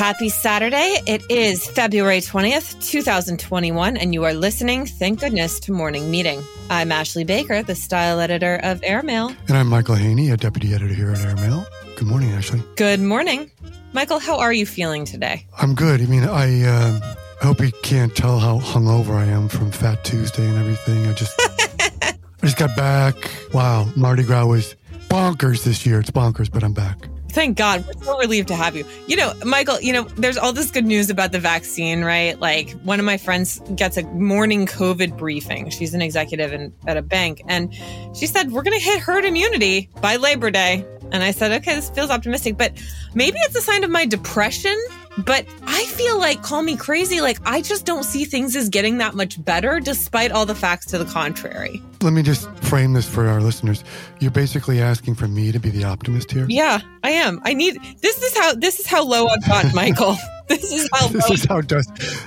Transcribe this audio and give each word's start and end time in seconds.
Happy 0.00 0.30
Saturday. 0.30 0.96
It 1.06 1.22
is 1.28 1.66
February 1.66 2.20
20th, 2.20 2.82
2021, 2.88 3.98
and 3.98 4.14
you 4.14 4.24
are 4.24 4.32
listening, 4.32 4.86
thank 4.86 5.20
goodness, 5.20 5.60
to 5.60 5.72
Morning 5.72 6.10
Meeting. 6.10 6.42
I'm 6.70 6.90
Ashley 6.90 7.22
Baker, 7.22 7.62
the 7.62 7.74
style 7.74 8.18
editor 8.18 8.58
of 8.62 8.82
Airmail. 8.82 9.36
And 9.48 9.58
I'm 9.58 9.66
Michael 9.66 9.96
Hainey, 9.96 10.30
a 10.30 10.38
deputy 10.38 10.72
editor 10.72 10.94
here 10.94 11.10
at 11.10 11.18
Airmail. 11.18 11.66
Good 11.96 12.06
morning, 12.06 12.30
Ashley. 12.30 12.62
Good 12.76 13.00
morning. 13.00 13.50
Michael, 13.92 14.20
how 14.20 14.38
are 14.38 14.54
you 14.54 14.64
feeling 14.64 15.04
today? 15.04 15.46
I'm 15.58 15.74
good. 15.74 16.00
I 16.00 16.06
mean, 16.06 16.24
I, 16.24 16.64
uh, 16.64 17.14
I 17.42 17.44
hope 17.44 17.60
you 17.60 17.70
can't 17.82 18.16
tell 18.16 18.38
how 18.38 18.58
hungover 18.58 19.16
I 19.16 19.26
am 19.26 19.50
from 19.50 19.70
Fat 19.70 20.02
Tuesday 20.02 20.48
and 20.48 20.56
everything. 20.56 21.06
I 21.08 21.12
just, 21.12 21.38
I 22.02 22.14
just 22.40 22.56
got 22.56 22.74
back. 22.74 23.16
Wow, 23.52 23.86
Mardi 23.96 24.22
Gras 24.22 24.46
was 24.46 24.76
bonkers 25.10 25.64
this 25.64 25.84
year. 25.84 26.00
It's 26.00 26.10
bonkers, 26.10 26.50
but 26.50 26.64
I'm 26.64 26.72
back. 26.72 26.96
Thank 27.30 27.56
God. 27.56 27.86
We're 27.86 28.04
so 28.04 28.18
relieved 28.18 28.48
to 28.48 28.56
have 28.56 28.76
you. 28.76 28.84
You 29.06 29.16
know, 29.16 29.32
Michael, 29.44 29.80
you 29.80 29.92
know, 29.92 30.02
there's 30.02 30.36
all 30.36 30.52
this 30.52 30.70
good 30.70 30.84
news 30.84 31.10
about 31.10 31.32
the 31.32 31.38
vaccine, 31.38 32.02
right? 32.02 32.38
Like 32.38 32.70
one 32.82 32.98
of 32.98 33.06
my 33.06 33.16
friends 33.16 33.60
gets 33.76 33.96
a 33.96 34.02
morning 34.02 34.66
COVID 34.66 35.16
briefing. 35.16 35.70
She's 35.70 35.94
an 35.94 36.02
executive 36.02 36.52
in, 36.52 36.72
at 36.86 36.96
a 36.96 37.02
bank. 37.02 37.42
And 37.46 37.72
she 38.14 38.26
said, 38.26 38.50
we're 38.50 38.62
going 38.62 38.78
to 38.78 38.84
hit 38.84 39.00
herd 39.00 39.24
immunity 39.24 39.88
by 40.00 40.16
Labor 40.16 40.50
Day. 40.50 40.84
And 41.12 41.22
I 41.22 41.30
said, 41.30 41.52
okay, 41.52 41.74
this 41.74 41.90
feels 41.90 42.10
optimistic, 42.10 42.56
but 42.56 42.72
maybe 43.14 43.38
it's 43.40 43.56
a 43.56 43.60
sign 43.60 43.84
of 43.84 43.90
my 43.90 44.06
depression 44.06 44.76
but 45.18 45.44
I 45.66 45.84
feel 45.86 46.18
like, 46.18 46.42
call 46.42 46.62
me 46.62 46.76
crazy, 46.76 47.20
like 47.20 47.38
I 47.44 47.60
just 47.60 47.84
don't 47.84 48.04
see 48.04 48.24
things 48.24 48.54
as 48.56 48.68
getting 48.68 48.98
that 48.98 49.14
much 49.14 49.42
better 49.44 49.80
despite 49.80 50.32
all 50.32 50.46
the 50.46 50.54
facts 50.54 50.86
to 50.86 50.98
the 50.98 51.04
contrary. 51.04 51.82
Let 52.00 52.12
me 52.12 52.22
just 52.22 52.48
frame 52.58 52.92
this 52.92 53.08
for 53.08 53.26
our 53.26 53.40
listeners. 53.40 53.84
You're 54.20 54.30
basically 54.30 54.80
asking 54.80 55.16
for 55.16 55.28
me 55.28 55.52
to 55.52 55.58
be 55.58 55.70
the 55.70 55.84
optimist 55.84 56.30
here? 56.30 56.46
Yeah, 56.48 56.80
I 57.02 57.10
am. 57.10 57.40
I 57.44 57.54
need 57.54 57.78
this 58.00 58.22
is 58.22 58.36
how 58.36 58.54
this 58.54 58.80
is 58.80 58.86
how 58.86 59.04
low 59.04 59.26
I've 59.26 59.46
gotten, 59.46 59.74
Michael. 59.74 60.16
this 60.48 60.72
is 60.72 60.88
how 60.92 61.08
this 61.08 61.30
is 61.30 61.44
how 61.44 61.60
des- 61.60 61.82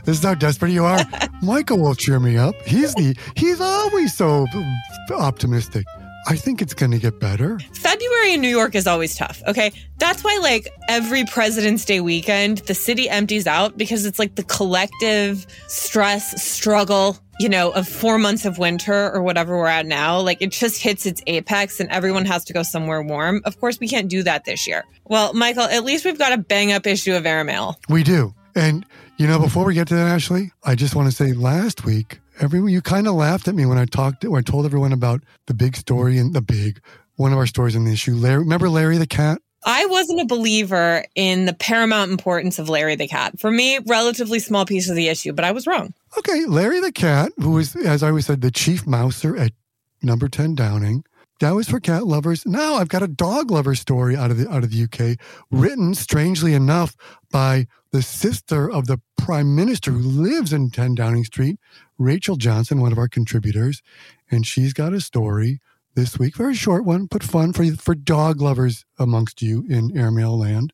this 0.06 0.18
is 0.18 0.24
how 0.24 0.36
desperate 0.36 0.72
you 0.72 0.86
are. 0.86 1.00
Michael 1.42 1.80
will 1.80 1.96
cheer 1.96 2.20
me 2.20 2.38
up. 2.38 2.56
He's 2.66 2.94
the 2.96 3.16
he's 3.36 3.62
always 3.62 4.14
so 4.16 4.46
optimistic. 5.12 5.86
I 6.28 6.36
think 6.36 6.62
it's 6.62 6.74
going 6.74 6.92
to 6.92 7.00
get 7.00 7.20
better. 7.20 7.60
February 7.74 8.34
in 8.34 8.42
New 8.42 8.50
York 8.50 8.76
is 8.76 8.88
always 8.88 9.16
tough. 9.16 9.42
Okay. 9.48 9.72
That's 9.98 10.24
why, 10.24 10.40
like, 10.42 10.70
every 10.88 11.26
President's 11.26 11.86
Day 11.86 12.00
weekend, 12.00 12.60
the 12.60 12.74
city 12.74 13.10
empties 13.10 13.48
out 13.48 13.78
because 13.78 14.06
it's 14.06 14.20
like 14.20 14.36
the 14.36 14.44
collective 14.44 15.46
stress, 15.68 16.42
struggle, 16.42 17.18
you 17.40 17.50
know, 17.50 17.72
of 17.72 17.88
four 17.88 18.18
months 18.18 18.46
of 18.46 18.58
winter 18.58 19.12
or 19.12 19.22
whatever 19.22 19.58
we're 19.58 19.68
at 19.68 19.86
now. 19.86 20.20
Like, 20.20 20.42
it 20.42 20.52
just 20.52 20.82
hits 20.82 21.06
its 21.06 21.22
apex 21.28 21.80
and 21.80 21.90
everyone 21.90 22.26
has 22.26 22.44
to 22.46 22.54
go 22.54 22.64
somewhere 22.64 23.02
warm. 23.02 23.42
Of 23.46 23.60
course, 23.60 23.80
we 23.80 23.88
can't 23.88 24.10
do 24.10 24.24
that 24.24 24.46
this 24.46 24.68
year. 24.68 24.84
Well, 25.06 25.34
Michael, 25.34 25.64
at 25.64 25.84
least 25.84 26.06
we've 26.06 26.20
got 26.20 26.32
a 26.32 26.38
bang 26.38 26.72
up 26.72 26.88
issue 26.88 27.14
of 27.14 27.26
Airmail. 27.26 27.78
We 27.90 28.04
do. 28.04 28.34
And, 28.56 28.86
you 29.18 29.28
know, 29.28 29.40
before 29.40 29.66
we 29.66 29.74
get 29.74 29.88
to 29.90 29.96
that, 29.96 30.08
Ashley, 30.08 30.52
I 30.64 30.76
just 30.76 30.96
want 30.96 31.10
to 31.10 31.16
say 31.16 31.34
last 31.34 31.86
week, 31.86 32.20
everyone 32.40 32.72
you 32.72 32.82
kind 32.82 33.08
of 33.08 33.16
laughed 33.16 33.48
at 33.48 33.56
me 33.56 33.66
when 33.66 33.78
I 33.78 33.86
talked 33.86 34.24
when 34.24 34.40
I 34.40 34.42
told 34.42 34.66
everyone 34.66 34.94
about 34.94 35.24
the 35.48 35.54
big 35.54 35.76
story 35.76 36.18
and 36.18 36.34
the 36.34 36.42
big 36.42 36.82
one 37.16 37.32
of 37.32 37.38
our 37.38 37.48
stories 37.48 37.76
in 37.76 37.86
the 37.86 37.94
issue. 37.94 38.16
Larry, 38.16 38.40
remember 38.40 38.70
Larry 38.70 38.98
the 38.98 39.08
cat? 39.08 39.40
I 39.66 39.86
wasn't 39.86 40.20
a 40.20 40.26
believer 40.26 41.06
in 41.16 41.46
the 41.46 41.54
paramount 41.54 42.12
importance 42.12 42.60
of 42.60 42.68
Larry 42.68 42.96
the 42.96 43.08
cat. 43.08 43.40
For 43.40 43.50
me, 43.50 43.80
relatively 43.88 44.40
small 44.40 44.66
piece 44.66 44.90
of 44.90 44.96
the 44.96 45.08
issue, 45.08 45.32
but 45.32 45.46
I 45.46 45.52
was 45.52 45.66
wrong. 45.66 45.94
Okay, 46.18 46.46
Larry 46.46 46.82
the 46.82 46.92
cat, 46.92 47.32
who 47.38 47.52
was, 47.52 47.76
as 47.76 48.04
I 48.04 48.10
always 48.10 48.26
said, 48.26 48.42
the 48.42 48.52
chief 48.52 48.86
mouser 48.86 49.38
at 49.38 49.54
number 50.02 50.28
10 50.28 50.56
Downing. 50.56 51.06
That 51.44 51.56
was 51.56 51.68
for 51.68 51.82
cat 51.82 52.08
lovers. 52.08 52.46
Now 52.46 52.76
I've 52.76 52.88
got 52.88 53.04
a 53.04 53.08
dog 53.08 53.52
lover 53.52 53.76
story 53.76 54.16
out 54.16 54.32
of 54.32 54.38
the 54.38 54.50
out 54.50 54.64
of 54.64 54.72
the 54.72 54.84
UK, 54.84 55.20
written 55.52 55.94
strangely 55.94 56.54
enough 56.54 56.96
by 57.34 57.68
the 57.92 58.02
sister 58.02 58.72
of 58.72 58.88
the 58.88 59.02
prime 59.18 59.54
minister 59.54 59.92
who 59.92 60.00
lives 60.00 60.54
in 60.54 60.70
10 60.70 60.96
Downing 60.96 61.26
Street, 61.26 61.60
Rachel 61.98 62.38
Johnson, 62.38 62.80
one 62.80 62.94
of 62.94 62.98
our 62.98 63.10
contributors, 63.10 63.82
and 64.32 64.48
she's 64.48 64.72
got 64.72 64.94
a 64.94 65.02
story 65.02 65.60
this 65.96 66.18
week, 66.18 66.38
very 66.38 66.56
short 66.56 66.86
one, 66.86 67.08
but 67.08 67.24
fun 67.24 67.52
for 67.52 67.66
for 67.76 67.94
dog 67.94 68.40
lovers 68.40 68.86
amongst 68.98 69.42
you 69.42 69.66
in 69.68 69.98
airmail 69.98 70.40
land, 70.40 70.72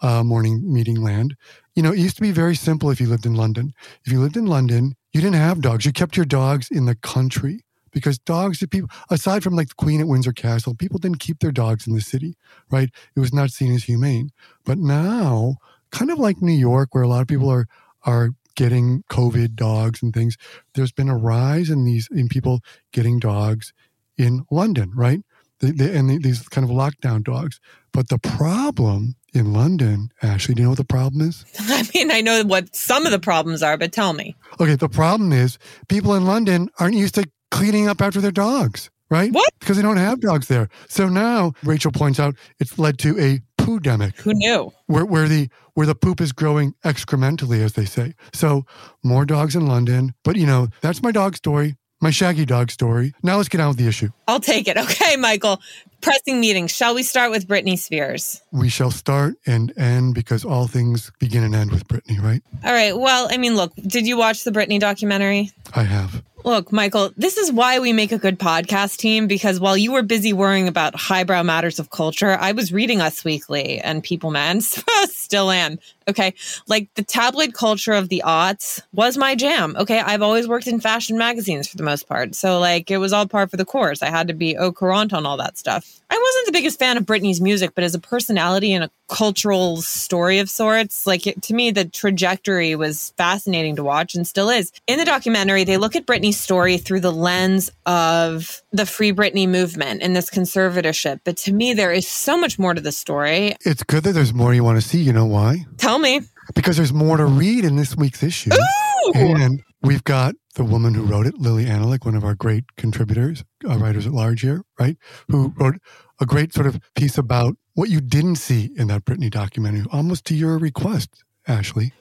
uh, 0.00 0.22
morning 0.22 0.72
meeting 0.72 1.02
land. 1.02 1.34
You 1.74 1.82
know, 1.82 1.90
it 1.90 1.98
used 1.98 2.14
to 2.14 2.22
be 2.22 2.30
very 2.30 2.54
simple 2.54 2.88
if 2.92 3.00
you 3.00 3.08
lived 3.08 3.26
in 3.26 3.34
London. 3.34 3.74
If 4.04 4.12
you 4.12 4.20
lived 4.20 4.36
in 4.36 4.46
London, 4.46 4.94
you 5.12 5.20
didn't 5.20 5.40
have 5.40 5.60
dogs. 5.60 5.84
You 5.84 5.92
kept 5.92 6.16
your 6.16 6.24
dogs 6.24 6.68
in 6.70 6.84
the 6.84 6.94
country 6.94 7.63
because 7.94 8.18
dogs, 8.18 8.62
people, 8.70 8.90
aside 9.08 9.42
from 9.42 9.54
like 9.54 9.68
the 9.68 9.74
Queen 9.74 10.00
at 10.00 10.08
Windsor 10.08 10.32
Castle, 10.32 10.74
people 10.74 10.98
didn't 10.98 11.20
keep 11.20 11.38
their 11.38 11.52
dogs 11.52 11.86
in 11.86 11.94
the 11.94 12.00
city, 12.02 12.36
right? 12.70 12.90
It 13.16 13.20
was 13.20 13.32
not 13.32 13.50
seen 13.50 13.72
as 13.72 13.84
humane. 13.84 14.30
But 14.64 14.76
now, 14.78 15.56
kind 15.90 16.10
of 16.10 16.18
like 16.18 16.42
New 16.42 16.52
York, 16.52 16.94
where 16.94 17.04
a 17.04 17.08
lot 17.08 17.22
of 17.22 17.28
people 17.28 17.48
are 17.48 17.66
are 18.04 18.32
getting 18.56 19.02
COVID 19.10 19.54
dogs 19.54 20.02
and 20.02 20.12
things. 20.12 20.36
There's 20.74 20.92
been 20.92 21.08
a 21.08 21.16
rise 21.16 21.70
in 21.70 21.84
these 21.84 22.08
in 22.10 22.28
people 22.28 22.60
getting 22.92 23.18
dogs 23.18 23.72
in 24.16 24.44
London, 24.50 24.92
right? 24.94 25.20
The, 25.60 25.72
the, 25.72 25.96
and 25.96 26.10
the, 26.10 26.18
these 26.18 26.46
kind 26.48 26.68
of 26.68 26.74
lockdown 26.74 27.22
dogs. 27.22 27.60
But 27.92 28.08
the 28.08 28.18
problem 28.18 29.14
in 29.32 29.52
London, 29.52 30.10
Ashley, 30.20 30.54
do 30.54 30.62
you 30.62 30.66
know 30.66 30.70
what 30.70 30.78
the 30.78 30.84
problem 30.84 31.26
is? 31.26 31.44
I 31.58 31.88
mean, 31.94 32.10
I 32.10 32.20
know 32.20 32.42
what 32.44 32.74
some 32.74 33.06
of 33.06 33.12
the 33.12 33.18
problems 33.18 33.62
are, 33.62 33.76
but 33.76 33.92
tell 33.92 34.12
me. 34.12 34.36
Okay, 34.60 34.74
the 34.74 34.88
problem 34.88 35.32
is 35.32 35.58
people 35.88 36.14
in 36.14 36.26
London 36.26 36.68
aren't 36.78 36.96
used 36.96 37.14
to 37.16 37.28
cleaning 37.54 37.86
up 37.88 38.00
after 38.02 38.20
their 38.20 38.32
dogs, 38.32 38.90
right? 39.10 39.32
What? 39.32 39.50
Because 39.60 39.76
they 39.76 39.82
don't 39.82 39.96
have 39.96 40.20
dogs 40.20 40.48
there. 40.48 40.68
So 40.88 41.08
now, 41.08 41.52
Rachel 41.62 41.92
points 41.92 42.18
out, 42.18 42.34
it's 42.58 42.78
led 42.80 42.98
to 42.98 43.16
a 43.18 43.40
poodemic. 43.62 44.16
Who 44.16 44.34
knew? 44.34 44.72
Where, 44.86 45.06
where 45.06 45.28
the 45.28 45.48
where 45.74 45.86
the 45.86 45.94
poop 45.94 46.20
is 46.20 46.32
growing 46.32 46.74
excrementally, 46.84 47.60
as 47.60 47.72
they 47.74 47.84
say. 47.84 48.14
So 48.32 48.64
more 49.02 49.24
dogs 49.24 49.54
in 49.56 49.66
London. 49.66 50.14
But 50.24 50.36
you 50.36 50.46
know, 50.46 50.68
that's 50.82 51.00
my 51.02 51.12
dog 51.12 51.36
story, 51.36 51.76
my 52.00 52.10
shaggy 52.10 52.44
dog 52.44 52.70
story. 52.70 53.14
Now 53.22 53.36
let's 53.36 53.48
get 53.48 53.60
on 53.60 53.68
with 53.68 53.78
the 53.78 53.86
issue. 53.88 54.08
I'll 54.28 54.40
take 54.40 54.66
it. 54.68 54.76
Okay, 54.84 55.16
Michael. 55.16 55.60
Pressing 56.00 56.38
meeting. 56.40 56.66
Shall 56.66 56.94
we 56.94 57.02
start 57.02 57.30
with 57.30 57.48
Britney 57.48 57.78
Spears? 57.78 58.42
We 58.52 58.68
shall 58.68 58.90
start 58.90 59.36
and 59.46 59.72
end 59.78 60.14
because 60.14 60.44
all 60.44 60.66
things 60.66 61.10
begin 61.18 61.42
and 61.44 61.54
end 61.54 61.70
with 61.70 61.88
Britney, 61.88 62.20
right? 62.20 62.42
All 62.64 62.72
right. 62.72 62.96
Well, 62.96 63.28
I 63.30 63.38
mean, 63.38 63.56
look, 63.56 63.72
did 63.76 64.06
you 64.06 64.16
watch 64.18 64.44
the 64.44 64.50
Britney 64.50 64.78
documentary? 64.78 65.50
I 65.74 65.84
have. 65.84 66.22
Look, 66.44 66.70
Michael, 66.72 67.10
this 67.16 67.38
is 67.38 67.50
why 67.50 67.78
we 67.78 67.94
make 67.94 68.12
a 68.12 68.18
good 68.18 68.38
podcast 68.38 68.98
team 68.98 69.26
because 69.26 69.58
while 69.58 69.78
you 69.78 69.92
were 69.92 70.02
busy 70.02 70.34
worrying 70.34 70.68
about 70.68 70.94
highbrow 70.94 71.42
matters 71.42 71.78
of 71.78 71.88
culture, 71.88 72.36
I 72.38 72.52
was 72.52 72.70
reading 72.70 73.00
Us 73.00 73.24
Weekly 73.24 73.78
and 73.78 74.02
People 74.02 74.30
Man. 74.30 74.60
Still 75.06 75.50
am. 75.50 75.78
Okay. 76.08 76.34
Like 76.66 76.88
the 76.94 77.02
tabloid 77.02 77.54
culture 77.54 77.92
of 77.92 78.08
the 78.08 78.22
aughts 78.24 78.80
was 78.92 79.16
my 79.16 79.34
jam. 79.34 79.76
Okay. 79.78 80.00
I've 80.00 80.22
always 80.22 80.48
worked 80.48 80.66
in 80.66 80.80
fashion 80.80 81.18
magazines 81.18 81.68
for 81.68 81.76
the 81.76 81.82
most 81.82 82.08
part. 82.08 82.34
So, 82.34 82.58
like, 82.58 82.90
it 82.90 82.98
was 82.98 83.12
all 83.12 83.26
par 83.26 83.46
for 83.46 83.56
the 83.56 83.64
course. 83.64 84.02
I 84.02 84.10
had 84.10 84.28
to 84.28 84.34
be 84.34 84.56
au 84.56 84.72
courant 84.72 85.12
on 85.12 85.26
all 85.26 85.36
that 85.38 85.58
stuff. 85.58 86.00
I 86.10 86.16
wasn't 86.16 86.46
the 86.46 86.52
biggest 86.52 86.78
fan 86.78 86.96
of 86.96 87.04
Britney's 87.04 87.40
music, 87.40 87.72
but 87.74 87.82
as 87.82 87.94
a 87.94 87.98
personality 87.98 88.72
and 88.72 88.84
a 88.84 88.90
cultural 89.08 89.82
story 89.82 90.38
of 90.38 90.48
sorts, 90.48 91.06
like 91.06 91.26
it, 91.26 91.42
to 91.42 91.54
me, 91.54 91.70
the 91.70 91.84
trajectory 91.84 92.76
was 92.76 93.12
fascinating 93.16 93.76
to 93.76 93.82
watch 93.82 94.14
and 94.14 94.26
still 94.26 94.48
is. 94.48 94.72
In 94.86 94.98
the 94.98 95.04
documentary, 95.04 95.64
they 95.64 95.76
look 95.76 95.96
at 95.96 96.06
Britney's 96.06 96.38
story 96.38 96.78
through 96.78 97.00
the 97.00 97.12
lens 97.12 97.70
of 97.86 98.62
the 98.72 98.86
Free 98.86 99.12
Britney 99.12 99.48
movement 99.48 100.02
and 100.02 100.14
this 100.14 100.30
conservatorship. 100.30 101.20
But 101.24 101.36
to 101.38 101.52
me, 101.52 101.74
there 101.74 101.92
is 101.92 102.06
so 102.06 102.36
much 102.36 102.58
more 102.58 102.74
to 102.74 102.80
the 102.80 102.92
story. 102.92 103.56
It's 103.62 103.82
good 103.82 104.04
that 104.04 104.12
there's 104.12 104.34
more 104.34 104.54
you 104.54 104.62
want 104.62 104.80
to 104.80 104.86
see. 104.86 105.00
You 105.00 105.12
know 105.12 105.26
why? 105.26 105.66
Tell 105.78 105.93
me. 105.98 106.20
Because 106.54 106.76
there's 106.76 106.92
more 106.92 107.16
to 107.16 107.24
read 107.24 107.64
in 107.64 107.76
this 107.76 107.96
week's 107.96 108.22
issue. 108.22 108.50
Ooh! 108.52 109.12
And 109.14 109.62
we've 109.82 110.04
got 110.04 110.34
the 110.54 110.64
woman 110.64 110.94
who 110.94 111.02
wrote 111.02 111.26
it, 111.26 111.38
Lili 111.38 111.64
Anolik, 111.64 112.04
one 112.04 112.14
of 112.14 112.24
our 112.24 112.34
great 112.34 112.64
contributors, 112.76 113.44
uh, 113.68 113.76
writers 113.78 114.06
at 114.06 114.12
large 114.12 114.40
here, 114.40 114.62
right? 114.78 114.96
Who 115.28 115.52
wrote 115.58 115.76
a 116.20 116.26
great 116.26 116.54
sort 116.54 116.66
of 116.66 116.80
piece 116.94 117.18
about 117.18 117.56
what 117.74 117.90
you 117.90 118.00
didn't 118.00 118.36
see 118.36 118.70
in 118.76 118.86
that 118.88 119.04
Britney 119.04 119.30
documentary, 119.30 119.84
almost 119.90 120.24
to 120.26 120.34
your 120.34 120.58
request, 120.58 121.24
Ashley. 121.46 121.92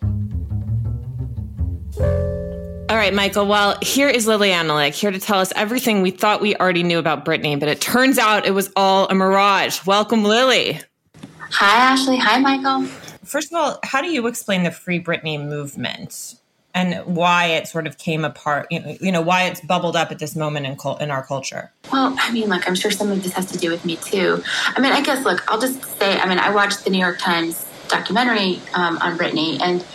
All 2.90 3.00
right, 3.00 3.14
Michael. 3.14 3.48
Well, 3.48 3.78
here 3.82 4.08
is 4.08 4.28
Lili 4.28 4.50
Anolik 4.50 4.94
here 4.94 5.12
to 5.12 5.20
tell 5.20 5.40
us 5.40 5.52
everything 5.56 6.02
we 6.02 6.12
thought 6.12 6.42
we 6.42 6.56
already 6.56 6.84
knew 6.84 7.00
about 7.00 7.26
Britney, 7.26 7.60
but 7.60 7.70
it 7.70 7.82
turns 7.82 8.20
out 8.20 8.46
it 8.46 8.52
was 8.52 8.72
all 8.76 9.08
a 9.08 9.16
mirage. 9.16 9.84
Welcome, 9.86 10.24
Lili. 10.24 10.80
Hi, 11.50 11.92
Ashley. 11.92 12.18
Hi, 12.18 12.40
Michael. 12.40 12.88
First 13.24 13.52
of 13.52 13.58
all, 13.58 13.80
how 13.84 14.02
do 14.02 14.10
you 14.10 14.28
explain 14.28 14.64
the 14.64 14.72
Free 14.72 15.02
Britney 15.02 15.44
movement 15.44 16.36
and 16.76 17.06
why 17.06 17.46
it 17.46 17.68
sort 17.68 17.88
of 17.88 17.98
came 17.98 18.26
apart? 18.26 18.68
You 18.70 18.80
know, 18.82 18.98
you 19.00 19.12
know 19.12 19.22
why 19.22 19.44
it's 19.44 19.62
bubbled 19.62 19.96
up 19.96 20.12
at 20.12 20.20
this 20.20 20.36
moment 20.36 20.66
in, 20.66 20.76
cult, 20.76 21.02
in 21.02 21.12
our 21.12 21.24
culture. 21.24 21.72
Well, 21.92 22.16
I 22.20 22.32
mean, 22.32 22.50
look, 22.50 22.68
I'm 22.68 22.76
sure 22.76 22.92
some 22.92 23.12
of 23.12 23.24
this 23.24 23.34
has 23.34 23.52
to 23.52 23.58
do 23.58 23.70
with 23.70 23.86
me 23.86 23.98
too. 23.98 24.44
I 24.68 24.80
mean, 24.80 24.92
I 24.92 25.02
guess, 25.02 25.24
look, 25.24 25.50
I'll 25.52 25.60
just 25.60 25.84
say, 26.00 26.20
I 26.20 26.28
mean, 26.28 26.40
I 26.40 26.50
watched 26.50 26.84
the 26.84 26.90
New 26.90 27.00
York 27.00 27.20
Times 27.20 27.66
documentary 27.88 28.60
um, 28.74 28.98
on 28.98 29.18
Britney, 29.18 29.62
and 29.62 29.86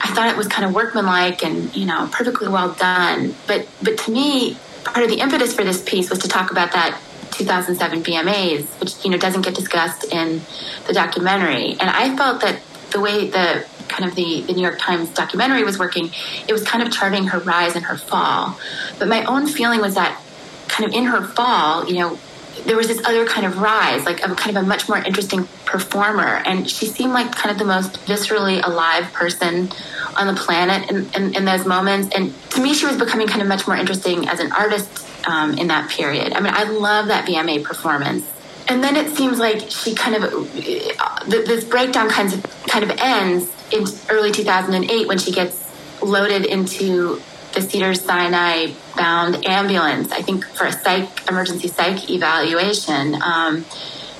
I 0.00 0.08
thought 0.08 0.28
it 0.28 0.36
was 0.36 0.48
kind 0.48 0.64
of 0.64 0.74
workmanlike 0.74 1.42
and 1.42 1.74
you 1.74 1.86
know 1.86 2.08
perfectly 2.12 2.48
well 2.48 2.72
done. 2.74 3.34
But 3.46 3.66
but 3.82 3.98
to 3.98 4.10
me, 4.10 4.56
part 4.84 5.02
of 5.02 5.08
the 5.08 5.20
impetus 5.20 5.54
for 5.54 5.64
this 5.64 5.82
piece 5.82 6.10
was 6.10 6.18
to 6.20 6.28
talk 6.28 6.50
about 6.50 6.72
that 6.72 6.98
2007 7.34 8.02
VMAs, 8.02 8.80
which 8.80 9.04
you 9.04 9.10
know 9.10 9.18
doesn't 9.18 9.42
get 9.42 9.54
discussed 9.54 10.04
in 10.04 10.40
the 10.86 10.92
documentary. 10.92 11.72
And 11.72 11.90
I 11.90 12.16
felt 12.16 12.40
that 12.40 12.60
the 12.90 13.00
way 13.00 13.28
the 13.28 13.66
kind 13.88 14.08
of 14.08 14.14
the, 14.14 14.42
the 14.42 14.54
New 14.54 14.62
York 14.62 14.78
Times 14.78 15.10
documentary 15.10 15.64
was 15.64 15.78
working, 15.78 16.10
it 16.48 16.52
was 16.52 16.64
kind 16.64 16.82
of 16.82 16.92
charting 16.92 17.26
her 17.28 17.38
rise 17.40 17.76
and 17.76 17.84
her 17.84 17.96
fall. 17.96 18.58
But 18.98 19.08
my 19.08 19.24
own 19.24 19.46
feeling 19.46 19.80
was 19.80 19.94
that 19.94 20.20
kind 20.68 20.88
of 20.88 20.94
in 20.94 21.04
her 21.04 21.22
fall, 21.22 21.86
you 21.86 21.98
know, 21.98 22.18
there 22.66 22.76
was 22.76 22.88
this 22.88 23.04
other 23.04 23.26
kind 23.26 23.46
of 23.46 23.58
rise, 23.58 24.04
like 24.06 24.24
a 24.24 24.34
kind 24.34 24.56
of 24.56 24.62
a 24.62 24.66
much 24.66 24.88
more 24.88 24.98
interesting 24.98 25.44
performer. 25.64 26.42
And 26.46 26.70
she 26.70 26.86
seemed 26.86 27.12
like 27.12 27.32
kind 27.32 27.50
of 27.50 27.58
the 27.58 27.64
most 27.64 27.94
viscerally 28.06 28.64
alive 28.64 29.12
person 29.12 29.70
on 30.16 30.32
the 30.32 30.40
planet 30.40 30.90
in, 30.90 31.10
in, 31.14 31.34
in 31.34 31.44
those 31.44 31.66
moments. 31.66 32.14
And 32.14 32.32
to 32.50 32.62
me, 32.62 32.72
she 32.72 32.86
was 32.86 32.96
becoming 32.96 33.26
kind 33.26 33.42
of 33.42 33.48
much 33.48 33.66
more 33.66 33.76
interesting 33.76 34.28
as 34.28 34.40
an 34.40 34.52
artist 34.52 35.03
um, 35.26 35.58
in 35.58 35.68
that 35.68 35.90
period. 35.90 36.32
I 36.32 36.40
mean, 36.40 36.52
I 36.54 36.64
love 36.64 37.08
that 37.08 37.26
VMA 37.26 37.64
performance. 37.64 38.30
And 38.68 38.82
then 38.82 38.96
it 38.96 39.14
seems 39.14 39.38
like 39.38 39.70
she 39.70 39.94
kind 39.94 40.16
of, 40.16 40.24
uh, 40.24 41.24
this 41.26 41.64
breakdown 41.64 42.08
kind 42.08 42.32
of, 42.32 42.42
kind 42.66 42.82
of 42.82 42.98
ends 42.98 43.50
in 43.72 43.84
early 44.08 44.32
2008 44.32 45.06
when 45.06 45.18
she 45.18 45.32
gets 45.32 45.70
loaded 46.02 46.46
into 46.46 47.20
the 47.54 47.60
Cedars 47.60 48.00
Sinai 48.00 48.72
bound 48.96 49.46
ambulance, 49.46 50.12
I 50.12 50.22
think 50.22 50.44
for 50.44 50.66
a 50.66 50.72
psych 50.72 51.28
emergency 51.28 51.68
psych 51.68 52.10
evaluation. 52.10 53.20
Um, 53.22 53.64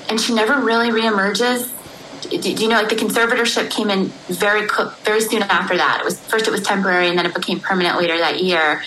and 0.09 0.21
she 0.21 0.35
never 0.35 0.61
really 0.61 0.91
reemerges. 0.91 1.71
Do, 2.31 2.51
you 2.51 2.69
know, 2.69 2.77
like 2.77 2.89
the 2.89 2.97
conservatorship 2.97 3.71
came 3.71 3.91
in 3.91 4.07
very 4.29 4.67
very 5.03 5.21
soon 5.21 5.43
after 5.43 5.77
that. 5.77 6.01
It 6.01 6.05
was 6.05 6.19
first 6.21 6.47
it 6.47 6.51
was 6.51 6.63
temporary, 6.63 7.09
and 7.09 7.19
then 7.19 7.27
it 7.27 7.35
became 7.35 7.61
permanent 7.61 7.99
later 7.99 8.17
that 8.19 8.43
year. 8.43 8.83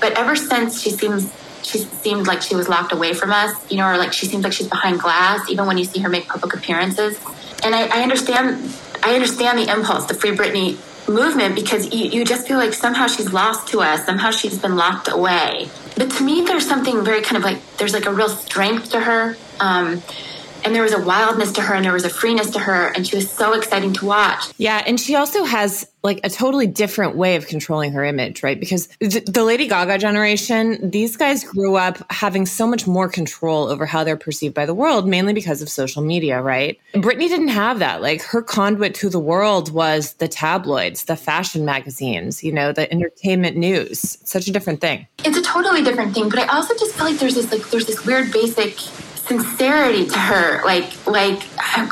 But 0.00 0.18
ever 0.18 0.36
since, 0.36 0.82
she 0.82 0.90
seems 0.90 1.32
she 1.62 1.78
seemed 1.78 2.26
like 2.26 2.42
she 2.42 2.54
was 2.54 2.68
locked 2.68 2.92
away 2.92 3.14
from 3.14 3.32
us, 3.32 3.70
you 3.70 3.76
know, 3.76 3.86
or 3.86 3.96
like 3.96 4.12
she 4.12 4.26
seems 4.26 4.44
like 4.44 4.52
she's 4.52 4.68
behind 4.68 5.00
glass, 5.00 5.48
even 5.48 5.66
when 5.66 5.78
you 5.78 5.84
see 5.84 6.00
her 6.00 6.08
make 6.08 6.26
public 6.26 6.54
appearances. 6.54 7.18
And 7.64 7.74
I, 7.74 7.86
I 7.86 8.02
understand, 8.02 8.76
I 9.02 9.14
understand 9.14 9.58
the 9.58 9.72
impulse, 9.72 10.06
the 10.06 10.14
Free 10.14 10.32
Britney 10.32 10.78
movement 11.08 11.54
because 11.54 11.92
you, 11.92 12.06
you 12.10 12.24
just 12.24 12.46
feel 12.46 12.58
like 12.58 12.72
somehow 12.72 13.06
she's 13.06 13.32
lost 13.32 13.68
to 13.68 13.80
us, 13.80 14.06
somehow 14.06 14.30
she's 14.30 14.58
been 14.58 14.76
locked 14.76 15.08
away. 15.08 15.68
But 15.96 16.10
to 16.12 16.24
me, 16.24 16.42
there's 16.42 16.66
something 16.66 17.04
very 17.04 17.22
kind 17.22 17.36
of 17.36 17.42
like 17.42 17.58
there's 17.76 17.92
like 17.92 18.06
a 18.06 18.12
real 18.12 18.28
strength 18.28 18.90
to 18.90 19.00
her. 19.00 19.36
Um, 19.60 20.02
and 20.64 20.74
there 20.74 20.82
was 20.82 20.92
a 20.92 21.00
wildness 21.00 21.52
to 21.52 21.62
her 21.62 21.74
and 21.74 21.84
there 21.84 21.92
was 21.92 22.04
a 22.04 22.10
freeness 22.10 22.50
to 22.50 22.58
her 22.58 22.92
and 22.94 23.06
she 23.06 23.16
was 23.16 23.30
so 23.30 23.52
exciting 23.52 23.92
to 23.94 24.06
watch. 24.06 24.44
Yeah 24.58 24.82
and 24.86 24.98
she 24.98 25.14
also 25.14 25.44
has 25.44 25.88
like 26.02 26.20
a 26.24 26.30
totally 26.30 26.66
different 26.66 27.16
way 27.16 27.36
of 27.36 27.46
controlling 27.46 27.92
her 27.92 28.04
image 28.04 28.42
right? 28.42 28.58
Because 28.58 28.88
the 28.98 29.44
lady 29.44 29.68
gaga 29.68 29.98
generation 29.98 30.90
these 30.90 31.16
guys 31.16 31.44
grew 31.44 31.76
up 31.76 31.98
having 32.10 32.46
so 32.46 32.66
much 32.66 32.86
more 32.86 33.08
control 33.08 33.68
over 33.68 33.86
how 33.86 34.04
they're 34.04 34.16
perceived 34.16 34.54
by 34.54 34.66
the 34.66 34.74
world 34.74 35.06
mainly 35.06 35.32
because 35.32 35.62
of 35.62 35.68
social 35.68 36.02
media 36.02 36.40
right? 36.42 36.78
Britney 36.94 37.28
didn't 37.28 37.48
have 37.48 37.78
that. 37.78 38.02
Like 38.02 38.22
her 38.22 38.42
conduit 38.42 38.94
to 38.96 39.08
the 39.08 39.20
world 39.20 39.72
was 39.72 40.14
the 40.14 40.28
tabloids 40.28 41.04
the 41.04 41.16
fashion 41.16 41.64
magazines 41.64 42.42
you 42.42 42.52
know 42.52 42.72
the 42.72 42.90
entertainment 42.92 43.56
news. 43.56 44.18
Such 44.24 44.48
a 44.48 44.52
different 44.52 44.80
thing. 44.80 45.06
It's 45.24 45.36
a 45.36 45.42
totally 45.42 45.82
different 45.82 46.14
thing 46.14 46.28
but 46.28 46.38
i 46.38 46.46
also 46.56 46.74
just 46.74 46.94
feel 46.94 47.06
like 47.06 47.18
there's 47.18 47.34
this 47.34 47.50
like 47.52 47.68
there's 47.70 47.86
this 47.86 48.04
weird 48.04 48.32
basic 48.32 48.76
sincerity 49.26 50.06
to 50.06 50.18
her. 50.18 50.64
Like, 50.64 51.06
like 51.06 51.42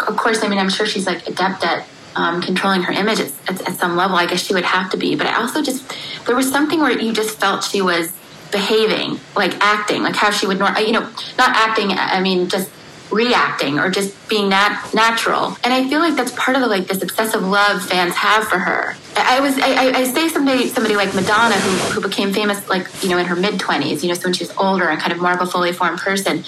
of 0.08 0.16
course, 0.16 0.42
I 0.42 0.48
mean, 0.48 0.58
I'm 0.58 0.70
sure 0.70 0.86
she's 0.86 1.06
like 1.06 1.26
adept 1.26 1.64
at 1.64 1.86
um, 2.16 2.42
controlling 2.42 2.82
her 2.82 2.92
image 2.92 3.20
at, 3.20 3.32
at, 3.48 3.68
at, 3.68 3.74
some 3.78 3.96
level. 3.96 4.16
I 4.16 4.26
guess 4.26 4.42
she 4.42 4.54
would 4.54 4.64
have 4.64 4.90
to 4.90 4.96
be. 4.96 5.14
But 5.14 5.26
I 5.26 5.36
also 5.36 5.62
just 5.62 5.84
there 6.26 6.36
was 6.36 6.50
something 6.50 6.80
where 6.80 6.90
you 6.90 7.12
just 7.12 7.38
felt 7.38 7.64
she 7.64 7.82
was 7.82 8.12
behaving, 8.50 9.20
like 9.36 9.54
acting, 9.60 10.02
like 10.02 10.16
how 10.16 10.30
she 10.30 10.46
would, 10.46 10.58
you 10.58 10.92
know, 10.92 11.08
not 11.38 11.54
acting. 11.56 11.92
I 11.92 12.20
mean, 12.20 12.48
just 12.48 12.68
reacting 13.10 13.78
or 13.78 13.90
just 13.90 14.28
being 14.28 14.48
nat- 14.48 14.90
natural. 14.94 15.56
And 15.64 15.72
I 15.72 15.88
feel 15.88 16.00
like 16.00 16.16
that's 16.16 16.32
part 16.32 16.56
of 16.56 16.62
the, 16.62 16.68
like 16.68 16.86
this 16.86 17.02
obsessive 17.02 17.42
love 17.42 17.84
fans 17.84 18.14
have 18.14 18.44
for 18.48 18.58
her. 18.58 18.94
I 19.16 19.40
was 19.40 19.58
I, 19.58 19.92
I 19.92 20.04
say 20.04 20.28
somebody 20.28 20.68
somebody 20.68 20.96
like 20.96 21.14
Madonna 21.14 21.56
who, 21.56 22.00
who 22.00 22.08
became 22.08 22.32
famous 22.32 22.68
like 22.68 22.86
you 23.02 23.08
know 23.08 23.18
in 23.18 23.26
her 23.26 23.36
mid 23.36 23.58
twenties, 23.58 24.02
you 24.02 24.08
know, 24.08 24.14
so 24.14 24.24
when 24.24 24.32
she 24.32 24.44
was 24.44 24.56
older 24.56 24.88
and 24.88 25.00
kind 25.00 25.12
of 25.12 25.20
more 25.20 25.32
of 25.32 25.40
a 25.40 25.46
fully 25.46 25.72
formed 25.72 25.98
person. 25.98 26.44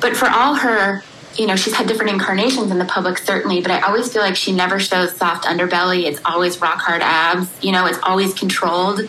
But 0.00 0.16
for 0.16 0.28
all 0.28 0.54
her 0.54 1.02
you 1.36 1.48
know, 1.48 1.56
she's 1.56 1.74
had 1.74 1.88
different 1.88 2.12
incarnations 2.12 2.70
in 2.70 2.78
the 2.78 2.84
public, 2.84 3.18
certainly, 3.18 3.60
but 3.60 3.70
I 3.70 3.80
always 3.80 4.12
feel 4.12 4.22
like 4.22 4.36
she 4.36 4.52
never 4.52 4.78
shows 4.78 5.16
soft 5.16 5.46
underbelly. 5.46 6.04
It's 6.04 6.20
always 6.24 6.60
rock 6.60 6.78
hard 6.78 7.02
abs. 7.02 7.48
You 7.60 7.72
know, 7.72 7.86
it's 7.86 7.98
always 8.04 8.32
controlled 8.34 9.00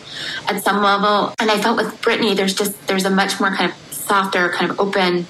at 0.48 0.62
some 0.62 0.82
level. 0.82 1.32
And 1.38 1.52
I 1.52 1.60
felt 1.60 1.76
with 1.76 2.00
Britney, 2.02 2.34
there's 2.36 2.54
just, 2.54 2.88
there's 2.88 3.04
a 3.04 3.10
much 3.10 3.38
more 3.38 3.54
kind 3.54 3.70
of 3.70 3.76
softer, 3.92 4.48
kind 4.50 4.70
of 4.70 4.80
open 4.80 5.26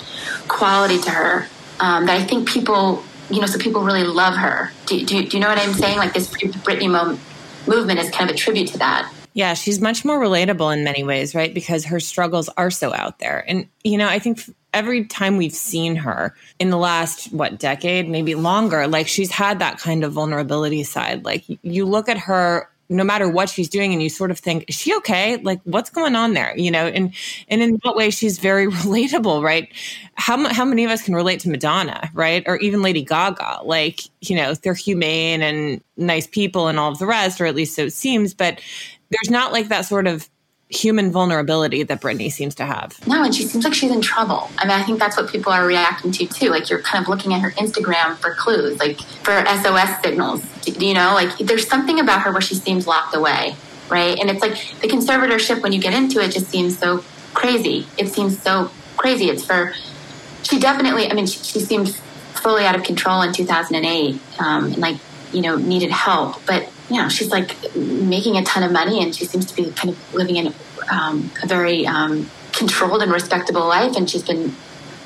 quality 0.49 0.99
to 1.01 1.11
her 1.11 1.47
um, 1.81 2.07
that 2.07 2.21
I 2.21 2.25
think 2.25 2.49
people, 2.49 3.03
you 3.31 3.41
know, 3.41 3.47
so 3.47 3.59
people 3.59 3.83
really 3.83 4.05
love 4.05 4.35
her. 4.37 4.73
Do, 4.87 5.05
do, 5.05 5.27
do 5.27 5.37
you 5.37 5.41
know 5.41 5.49
what 5.49 5.59
I'm 5.59 5.75
saying? 5.75 5.99
Like 5.99 6.15
this 6.15 6.29
Britney 6.29 6.91
mo- 6.91 7.19
movement 7.67 8.01
is 8.01 8.11
kind 8.11 8.31
of 8.31 8.37
a 8.37 8.39
tribute 8.39 8.69
to 8.69 8.79
that. 8.79 9.13
Yeah, 9.35 9.53
she's 9.53 9.81
much 9.81 10.03
more 10.03 10.19
relatable 10.19 10.73
in 10.75 10.83
many 10.83 11.05
ways, 11.05 11.35
right? 11.35 11.53
Because 11.53 11.85
her 11.85 12.01
struggles 12.01 12.49
are 12.57 12.71
so 12.71 12.95
out 12.95 13.19
there. 13.19 13.45
And, 13.47 13.69
you 13.85 13.99
know, 13.99 14.09
I 14.09 14.19
think 14.19 14.41
every 14.73 15.05
time 15.05 15.37
we've 15.37 15.53
seen 15.53 15.97
her 15.97 16.35
in 16.59 16.71
the 16.71 16.79
last, 16.79 17.33
what, 17.33 17.59
decade, 17.59 18.09
maybe 18.09 18.35
longer, 18.35 18.87
like 18.89 19.09
she's 19.09 19.31
had 19.31 19.59
that 19.59 19.79
kind 19.79 20.05
of 20.05 20.13
vulnerability 20.13 20.85
side. 20.85 21.25
Like 21.27 21.45
you 21.63 21.85
look 21.85 22.09
at 22.09 22.17
her 22.17 22.71
no 22.89 23.05
matter 23.05 23.29
what 23.29 23.49
she's 23.49 23.69
doing 23.69 23.93
and 23.93 24.03
you 24.03 24.09
sort 24.09 24.31
of 24.31 24.39
think 24.39 24.65
is 24.69 24.75
she 24.75 24.95
okay? 24.97 25.37
Like 25.39 25.61
what's 25.65 25.91
going 25.91 26.17
on 26.17 26.35
there? 26.35 26.57
You 26.57 26.71
know 26.71 26.87
and 26.87 27.13
and 27.49 27.63
in 27.63 27.79
that 27.85 27.97
way 27.97 28.11
she's 28.11 28.39
very 28.39 28.67
relatable 28.71 29.43
right? 29.43 29.69
How, 30.15 30.53
how 30.53 30.65
many 30.65 30.85
of 30.85 30.91
us 30.91 31.03
can 31.03 31.15
relate 31.15 31.41
to 31.41 31.49
madonna 31.49 32.11
right? 32.15 32.43
Or 32.47 32.57
even 32.57 32.83
lady 32.83 33.03
gaga? 33.03 33.61
Like 33.65 34.01
you 34.21 34.37
know 34.37 34.55
they're 34.55 34.75
humane 34.75 35.43
and 35.43 35.83
nice 35.97 36.27
people 36.27 36.69
and 36.69 36.79
all 36.79 36.93
of 36.93 36.99
the 36.99 37.07
rest 37.07 37.41
or 37.41 37.47
at 37.47 37.55
least 37.55 37.75
so 37.75 37.85
it 37.85 37.93
seems 37.93 38.35
but 38.35 38.61
there's 39.11 39.31
not 39.31 39.53
like 39.53 39.69
that 39.69 39.83
sort 39.83 40.07
of 40.07 40.29
human 40.69 41.13
vulnerability 41.13 41.83
that 41.85 42.01
Britney 42.01 42.31
seems 42.31 42.55
to 42.57 42.65
have. 42.65 43.07
No, 43.07 43.23
and 43.23 43.35
she 43.35 43.45
seems 43.45 43.65
like 43.65 43.75
she's 43.75 43.93
in 43.93 44.01
trouble. 44.01 44.51
I 44.59 44.67
mean, 44.67 44.73
I 44.73 44.83
think 44.83 44.99
that's 44.99 45.17
what 45.17 45.31
people 45.31 45.53
are 45.53 45.65
reacting 45.65 46.11
to 46.13 46.27
too. 46.27 46.51
Like 46.51 46.69
you're 46.69 46.81
kind 46.81 47.03
of 47.03 47.09
looking 47.09 47.33
at 47.35 47.41
her 47.41 47.53
Instagram 47.53 48.17
for 48.17 48.35
clues, 48.35 48.79
like 48.79 49.01
for 49.01 49.45
SOS 49.47 50.03
signals. 50.03 50.45
You 50.67 50.95
know, 50.95 51.15
like 51.15 51.39
there's 51.39 51.69
something 51.69 52.01
about 52.01 52.23
her 52.23 52.33
where 52.33 52.41
she 52.41 52.57
seems 52.57 52.87
locked 52.87 53.15
away, 53.15 53.55
right? 53.89 54.19
And 54.19 54.29
it's 54.29 54.41
like 54.41 54.55
the 54.81 54.89
conservatorship 54.89 55.63
when 55.63 55.73
you 55.73 55.81
get 55.81 55.95
into 55.95 56.21
it 56.21 56.33
just 56.33 56.49
seems 56.49 56.77
so 56.77 57.05
crazy. 57.33 57.87
It 57.97 58.09
seems 58.09 58.43
so 58.43 58.71
crazy. 58.97 59.31
It's 59.31 59.45
for 59.45 59.73
she 60.43 60.59
definitely. 60.59 61.11
I 61.11 61.15
mean, 61.15 61.27
she, 61.27 61.39
she 61.45 61.61
seemed 61.61 61.95
fully 62.35 62.65
out 62.65 62.75
of 62.75 62.83
control 62.83 63.23
in 63.23 63.33
2008, 63.33 64.21
um, 64.41 64.65
and 64.65 64.79
like 64.79 64.97
you 65.33 65.43
know 65.43 65.57
needed 65.57 65.91
help, 65.91 66.45
but 66.45 66.69
you 66.91 67.03
know, 67.03 67.09
she's 67.09 67.31
like 67.31 67.55
making 67.75 68.37
a 68.37 68.45
ton 68.45 68.63
of 68.63 68.73
money 68.73 69.03
and 69.03 69.15
she 69.15 69.25
seems 69.25 69.47
to 69.47 69.57
be 69.57 69.71
kind 69.73 69.91
of 69.91 70.15
living 70.15 70.37
in 70.37 70.53
um, 70.91 71.31
a 71.43 71.47
very 71.47 71.87
um, 71.87 72.29
controlled 72.53 73.03
and 73.03 73.13
respectable 73.13 73.67
life. 73.67 73.97
And 73.97 74.09
she's 74.09 74.23
been 74.23 74.55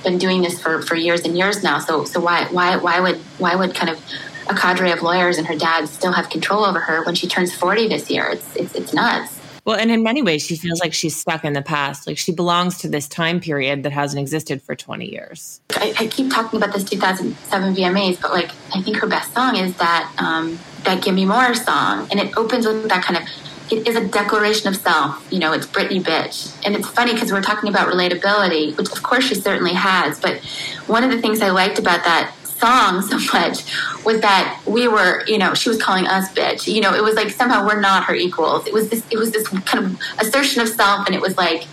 been 0.03 0.17
doing 0.17 0.41
this 0.41 0.61
for, 0.61 0.81
for 0.83 0.95
years 0.95 1.23
and 1.25 1.37
years 1.37 1.63
now. 1.63 1.79
So 1.79 2.05
so 2.05 2.21
why 2.21 2.47
why 2.47 2.77
why 2.77 3.01
would 3.01 3.17
why 3.39 3.55
would 3.55 3.75
kind 3.75 3.91
of 3.91 4.03
a 4.49 4.55
cadre 4.55 4.91
of 4.91 5.03
lawyers 5.03 5.39
and 5.39 5.47
her 5.47 5.57
dad 5.57 5.89
still 5.89 6.13
have 6.13 6.31
control 6.31 6.65
over 6.65 6.81
her 6.81 7.05
when 7.05 7.15
she 7.15 7.27
turns 7.27 7.55
forty 7.55 7.89
this 7.89 8.11
year? 8.11 8.29
It's 8.31 8.57
it's, 8.57 8.75
it's 8.75 8.95
nuts. 8.95 9.41
Well, 9.65 9.79
and 9.79 9.91
in 9.91 10.03
many 10.03 10.23
ways, 10.23 10.45
she 10.45 10.57
feels 10.57 10.81
like 10.81 10.95
she's 10.95 11.15
stuck 11.15 11.45
in 11.45 11.53
the 11.53 11.63
past. 11.63 12.07
Like 12.07 12.19
she 12.19 12.33
belongs 12.33 12.79
to 12.79 12.89
this 12.89 13.07
time 13.07 13.41
period 13.41 13.83
that 13.83 13.93
hasn't 13.93 14.21
existed 14.21 14.63
for 14.63 14.75
20 14.75 15.11
years. 15.11 15.61
I, 15.73 15.95
I 15.99 16.07
keep 16.07 16.33
talking 16.33 16.57
about 16.57 16.75
this 16.75 16.85
2007 16.85 17.75
VMAs, 17.75 18.21
but 18.21 18.33
like 18.33 18.51
I 18.75 18.83
think 18.83 18.97
her 18.97 19.07
best 19.07 19.35
song 19.35 19.57
is 19.57 19.77
that 19.77 20.13
um, 20.19 20.59
that 20.85 21.03
Gimme 21.03 21.27
More 21.27 21.55
song. 21.55 22.09
And 22.11 22.19
it 22.19 22.37
opens 22.37 22.67
with 22.67 22.89
that 22.89 23.05
kind 23.05 23.19
of, 23.19 23.29
it 23.71 23.87
is 23.87 23.97
a 23.97 24.07
declaration 24.07 24.69
of 24.69 24.77
self. 24.77 25.27
You 25.31 25.39
know, 25.39 25.53
it's 25.53 25.67
Britney 25.67 26.03
bitch. 26.03 26.57
And 26.65 26.75
it's 26.75 26.89
funny 26.89 27.15
because 27.15 27.33
we're 27.33 27.43
talking 27.43 27.69
about 27.69 27.89
relatability, 27.89 28.77
which 28.77 28.91
of 28.93 29.03
course 29.03 29.25
she 29.25 29.35
certainly 29.35 29.75
has. 29.75 30.21
But 30.21 30.41
one 30.87 31.05
of 31.05 31.11
the 31.11 31.21
things 31.21 31.41
I 31.41 31.51
liked 31.51 31.79
about 31.79 32.05
that 32.05 32.35
song 32.45 33.03
so 33.11 33.19
much 33.33 33.65
was 34.05 34.21
that 34.21 34.61
we 34.67 34.89
were, 34.89 35.25
you 35.27 35.39
know, 35.39 35.55
she 35.55 35.69
was 35.69 35.81
calling 35.81 36.07
us 36.07 36.33
bitch. 36.33 36.73
You 36.73 36.81
know, 36.81 36.95
it 36.95 37.03
was 37.03 37.15
like 37.15 37.31
somehow 37.31 37.67
we're 37.67 37.81
not 37.81 38.05
her 38.05 38.15
equals. 38.15 38.67
It 38.67 38.73
was 38.73 38.89
this, 38.89 39.05
it 39.11 39.17
was 39.17 39.33
this 39.33 39.49
kind 39.49 39.87
of 39.87 40.01
assertion 40.19 40.63
of 40.63 40.69
self. 40.69 41.07
And 41.07 41.15
it 41.15 41.21
was 41.21 41.37
like, 41.37 41.67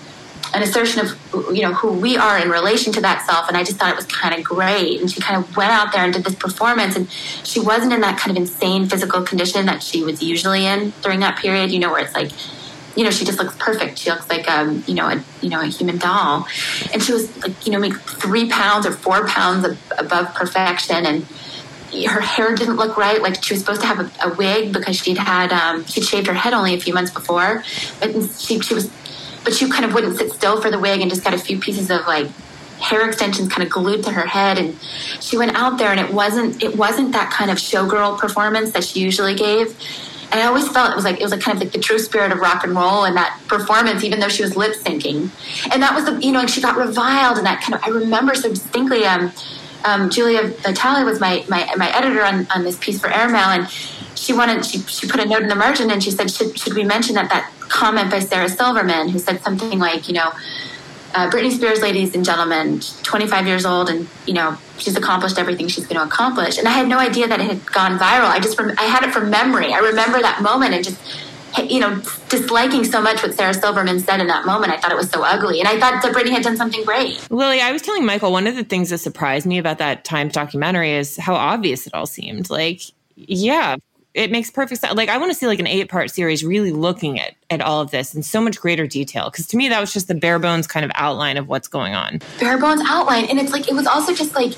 an 0.54 0.64
assertion 0.64 1.06
of 1.06 1.56
you 1.56 1.62
know 1.62 1.74
who 1.74 1.92
we 1.92 2.18
are 2.18 2.40
in 2.40 2.50
relation 2.50 2.94
to 2.94 3.02
that 3.02 3.26
self 3.26 3.48
and 3.48 3.58
i 3.58 3.64
just 3.64 3.78
thought 3.78 3.90
it 3.90 3.96
was 3.96 4.06
kind 4.06 4.34
of 4.34 4.44
great. 4.44 5.00
And 5.02 5.10
she 5.12 5.22
kind 5.22 5.44
of 5.44 5.56
went 5.58 5.72
out 5.72 5.92
there 5.92 6.04
and 6.04 6.14
did 6.14 6.24
this 6.24 6.36
performance 6.36 6.96
and 6.96 7.10
she 7.12 7.60
wasn't 7.60 7.94
in 7.94 8.02
that 8.02 8.20
kind 8.20 8.36
of 8.36 8.42
insane 8.42 8.88
physical 8.88 9.22
condition 9.24 9.66
that 9.66 9.84
she 9.84 10.04
was 10.04 10.22
usually 10.22 10.66
in 10.66 10.94
during 11.02 11.20
that 11.22 11.38
period 11.38 11.72
you 11.72 11.80
know 11.80 11.92
where 11.92 12.04
it's 12.04 12.14
like 12.14 12.32
you 12.96 13.04
know 13.04 13.12
she 13.12 13.24
just 13.24 13.38
looks 13.38 13.56
perfect. 13.58 14.00
She 14.00 14.10
looks 14.10 14.28
like 14.28 14.50
um 14.50 14.84
you 14.88 14.96
know 14.96 15.08
a 15.08 15.24
you 15.42 15.50
know 15.50 15.62
a 15.62 15.68
human 15.68 15.98
doll. 15.98 16.48
And 16.92 17.02
she 17.02 17.14
was 17.14 17.36
like 17.44 17.66
you 17.66 17.72
know 17.72 17.80
maybe 17.80 17.96
three 17.96 18.50
pounds 18.50 18.86
or 18.86 18.92
four 18.92 19.28
pounds 19.28 19.66
above 19.98 20.34
perfection 20.34 21.06
and 21.06 21.26
her 22.06 22.20
hair 22.20 22.54
didn't 22.56 22.76
look 22.76 22.98
right. 22.98 23.22
Like 23.22 23.42
she 23.44 23.54
was 23.54 23.62
supposed 23.62 23.82
to 23.82 23.88
have 23.88 24.00
a, 24.00 24.30
a 24.30 24.34
wig 24.36 24.74
because 24.74 24.98
she'd 24.98 25.18
had 25.18 25.54
um, 25.54 25.86
she'd 25.86 26.04
shaved 26.04 26.28
her 26.28 26.34
head 26.34 26.54
only 26.54 26.74
a 26.74 26.80
few 26.80 26.94
months 26.94 27.12
before, 27.12 27.64
but 28.00 28.12
she 28.38 28.60
she 28.60 28.74
was 28.74 28.92
but 29.48 29.56
she 29.56 29.70
kind 29.70 29.86
of 29.86 29.94
wouldn't 29.94 30.18
sit 30.18 30.30
still 30.34 30.60
for 30.62 30.70
the 30.70 30.78
wig 30.78 31.00
and 31.00 31.10
just 31.10 31.24
got 31.24 31.34
a 31.34 31.38
few 31.38 31.58
pieces 31.58 31.90
of 31.90 32.06
like 32.06 32.28
hair 32.82 33.08
extensions 33.08 33.48
kind 33.48 33.64
of 33.66 33.72
glued 33.72 34.04
to 34.04 34.12
her 34.12 34.28
head 34.28 34.58
and 34.58 34.78
she 35.22 35.38
went 35.38 35.56
out 35.56 35.78
there 35.78 35.90
and 35.90 36.02
it 36.02 36.14
wasn't 36.14 36.62
it 36.62 36.76
wasn't 36.76 37.14
that 37.14 37.32
kind 37.32 37.50
of 37.50 37.58
showgirl 37.58 38.20
performance 38.20 38.72
that 38.72 38.84
she 38.84 39.00
usually 39.00 39.34
gave 39.34 39.74
And 40.34 40.42
I 40.42 40.48
always 40.48 40.68
felt 40.68 40.92
it 40.92 40.96
was 40.98 41.06
like 41.06 41.22
it 41.22 41.24
was 41.24 41.32
like 41.32 41.40
kind 41.40 41.56
of 41.56 41.64
like 41.64 41.72
the 41.72 41.80
true 41.80 41.98
spirit 41.98 42.34
of 42.34 42.40
rock 42.40 42.66
and 42.66 42.76
roll 42.76 43.06
and 43.06 43.16
that 43.16 43.40
performance, 43.48 44.04
even 44.04 44.20
though 44.20 44.28
she 44.28 44.44
was 44.44 44.58
lip 44.58 44.74
syncing. 44.74 45.30
And 45.72 45.82
that 45.82 45.96
was 45.96 46.04
the 46.04 46.22
you 46.22 46.34
know, 46.34 46.42
and 46.42 46.50
she 46.50 46.60
got 46.60 46.76
reviled 46.76 47.38
and 47.38 47.46
that 47.46 47.62
kind 47.62 47.76
of 47.76 47.82
I 47.86 47.90
remember 47.98 48.36
so 48.36 48.50
distinctly. 48.50 49.06
Um, 49.06 49.32
um, 49.86 50.10
Julia 50.10 50.48
Vitale 50.48 51.04
was 51.06 51.20
my, 51.20 51.46
my 51.48 51.70
my 51.78 51.96
editor 51.96 52.24
on, 52.24 52.48
on 52.54 52.64
this 52.64 52.78
piece 52.78 53.00
for 53.00 53.10
Airmail, 53.10 53.50
and 53.50 53.70
she 54.16 54.34
wanted 54.34 54.66
she, 54.66 54.80
she 54.80 55.08
put 55.08 55.20
a 55.20 55.26
note 55.26 55.44
in 55.44 55.50
the 55.50 55.56
margin 55.56 55.92
and 55.92 56.04
she 56.04 56.12
said 56.12 56.30
should, 56.32 56.58
should 56.58 56.74
we 56.74 56.84
mention 56.84 57.16
that 57.16 57.30
that 57.30 57.52
comment 57.60 58.10
by 58.10 58.20
Sarah 58.20 58.50
Silverman 58.50 59.10
who 59.10 59.20
said 59.20 59.42
something 59.42 59.80
like 59.80 60.08
you 60.08 60.16
know 60.16 60.32
uh, 61.14 61.30
Britney 61.30 61.52
Spears, 61.52 61.82
ladies 61.82 62.14
and 62.16 62.24
gentlemen, 62.24 62.80
25 63.04 63.48
years 63.48 63.66
old, 63.66 63.90
and 63.90 64.08
you 64.26 64.34
know 64.34 64.58
she's 64.78 64.96
accomplished 64.96 65.38
everything 65.40 65.68
she's 65.68 65.88
going 65.88 65.98
to 65.98 66.04
accomplish. 66.04 66.58
And 66.58 66.68
I 66.68 66.72
had 66.72 66.88
no 66.88 67.00
idea 67.00 67.28
that 67.28 67.40
it 67.40 67.48
had 67.48 67.66
gone 67.66 67.98
viral. 67.98 68.30
I 68.30 68.40
just 68.40 68.60
I 68.60 68.84
had 68.84 69.04
it 69.04 69.12
from 69.12 69.30
memory. 69.30 69.74
I 69.74 69.80
remember 69.80 70.22
that 70.22 70.42
moment 70.42 70.74
and 70.74 70.84
just 70.84 71.00
you 71.60 71.80
know 71.80 72.02
disliking 72.30 72.84
so 72.84 73.02
much 73.02 73.22
what 73.24 73.34
Sarah 73.34 73.54
Silverman 73.54 74.00
said 74.00 74.20
in 74.20 74.28
that 74.28 74.46
moment. 74.46 74.72
I 74.72 74.78
thought 74.78 74.92
it 74.92 74.98
was 74.98 75.10
so 75.10 75.24
ugly, 75.24 75.60
and 75.60 75.68
I 75.68 75.80
thought 75.80 76.02
that 76.02 76.14
Britney 76.14 76.32
had 76.32 76.44
done 76.44 76.58
something 76.58 76.84
great. 76.84 77.26
Lili, 77.32 77.62
I 77.62 77.72
was 77.72 77.82
telling 77.82 78.06
Michael 78.06 78.32
one 78.32 78.48
of 78.48 78.56
the 78.56 78.64
things 78.64 78.90
that 78.90 79.00
surprised 79.00 79.46
me 79.46 79.58
about 79.58 79.78
that 79.80 80.04
Times 80.04 80.34
documentary 80.34 80.94
is 80.94 81.18
how 81.18 81.36
obvious 81.36 81.88
it 81.88 81.94
all 81.94 82.06
seemed. 82.06 82.50
Like, 82.50 82.82
yeah, 83.16 83.76
it 84.18 84.32
makes 84.32 84.50
perfect 84.50 84.82
sense. 84.82 84.96
Like 84.96 85.10
I 85.10 85.18
want 85.18 85.32
to 85.32 85.38
see 85.38 85.46
like 85.46 85.60
an 85.60 85.68
eight 85.68 85.90
part 85.90 86.10
series 86.10 86.44
really 86.44 86.72
looking 86.72 87.20
at 87.20 87.36
at 87.50 87.62
all 87.62 87.82
of 87.82 87.92
this 87.92 88.16
in 88.16 88.24
so 88.24 88.42
much 88.42 88.60
greater 88.60 88.88
detail. 88.88 89.30
Because 89.30 89.46
to 89.48 89.58
me, 89.58 89.70
that 89.70 89.80
was 89.80 89.94
just 89.94 90.08
the 90.08 90.16
bare 90.16 90.40
bones 90.40 90.66
kind 90.66 90.84
of 90.84 90.92
outline 90.96 91.38
of 91.38 91.48
what's 91.48 91.68
going 91.68 91.94
on. 91.94 92.20
Bare 92.40 92.58
bones 92.58 92.82
outline, 92.86 93.26
and 93.26 93.40
it's 93.40 93.52
like 93.52 93.70
it 93.70 93.76
was 93.76 93.86
also 93.86 94.14
just 94.14 94.34
like 94.34 94.54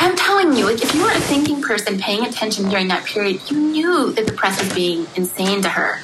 I'm 0.00 0.16
telling 0.16 0.52
you, 0.54 0.66
like 0.66 0.82
if 0.82 0.92
you 0.94 1.02
were 1.02 1.10
a 1.10 1.20
thinking 1.20 1.62
person 1.62 1.98
paying 1.98 2.24
attention 2.24 2.68
during 2.68 2.88
that 2.88 3.04
period, 3.04 3.40
you 3.48 3.56
knew 3.56 4.12
that 4.12 4.26
the 4.26 4.32
press 4.32 4.60
was 4.62 4.74
being 4.74 5.06
insane 5.14 5.62
to 5.62 5.68
her. 5.68 6.00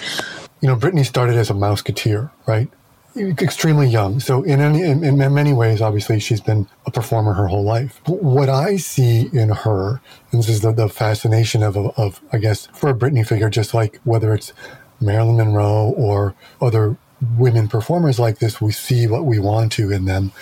You 0.61 0.69
know, 0.69 0.77
Britney 0.77 1.05
started 1.05 1.37
as 1.37 1.51
a 1.51 1.55
mouseketeer, 1.55 2.31
right? 2.47 2.69
extremely 3.17 3.89
young. 3.89 4.21
So 4.21 4.43
in, 4.43 4.61
any, 4.61 4.83
in, 4.83 5.03
in 5.03 5.35
many 5.35 5.53
ways, 5.53 5.81
obviously, 5.81 6.21
she's 6.21 6.41
been 6.41 6.69
a 6.87 6.91
performer 6.91 7.35
her 7.35 7.49
whole 7.49 7.65
life. 7.65 8.01
But 8.07 8.23
what 8.23 8.49
I 8.49 8.77
see 8.77 9.29
in 9.33 9.51
her, 9.51 10.01
and 10.31 10.41
this 10.41 10.49
is 10.49 10.61
the, 10.61 10.73
the 10.73 10.89
fascination 10.89 11.63
of, 11.63 11.77
of, 11.77 12.21
I 12.33 12.39
guess, 12.39 12.67
for 12.67 12.91
a 12.91 12.95
Britney 12.95 13.27
figure, 13.27 13.51
just 13.51 13.75
like 13.75 14.01
whether 14.05 14.33
it's 14.35 14.53
Marilyn 15.01 15.39
Monroe 15.39 15.93
or 15.97 16.35
other 16.61 16.97
women 17.37 17.69
performers 17.69 18.19
like 18.19 18.39
this, 18.39 18.61
we 18.61 18.73
see 18.73 19.07
what 19.07 19.25
we 19.25 19.39
want 19.39 19.73
to 19.73 19.91
in 19.91 20.05
them. 20.05 20.33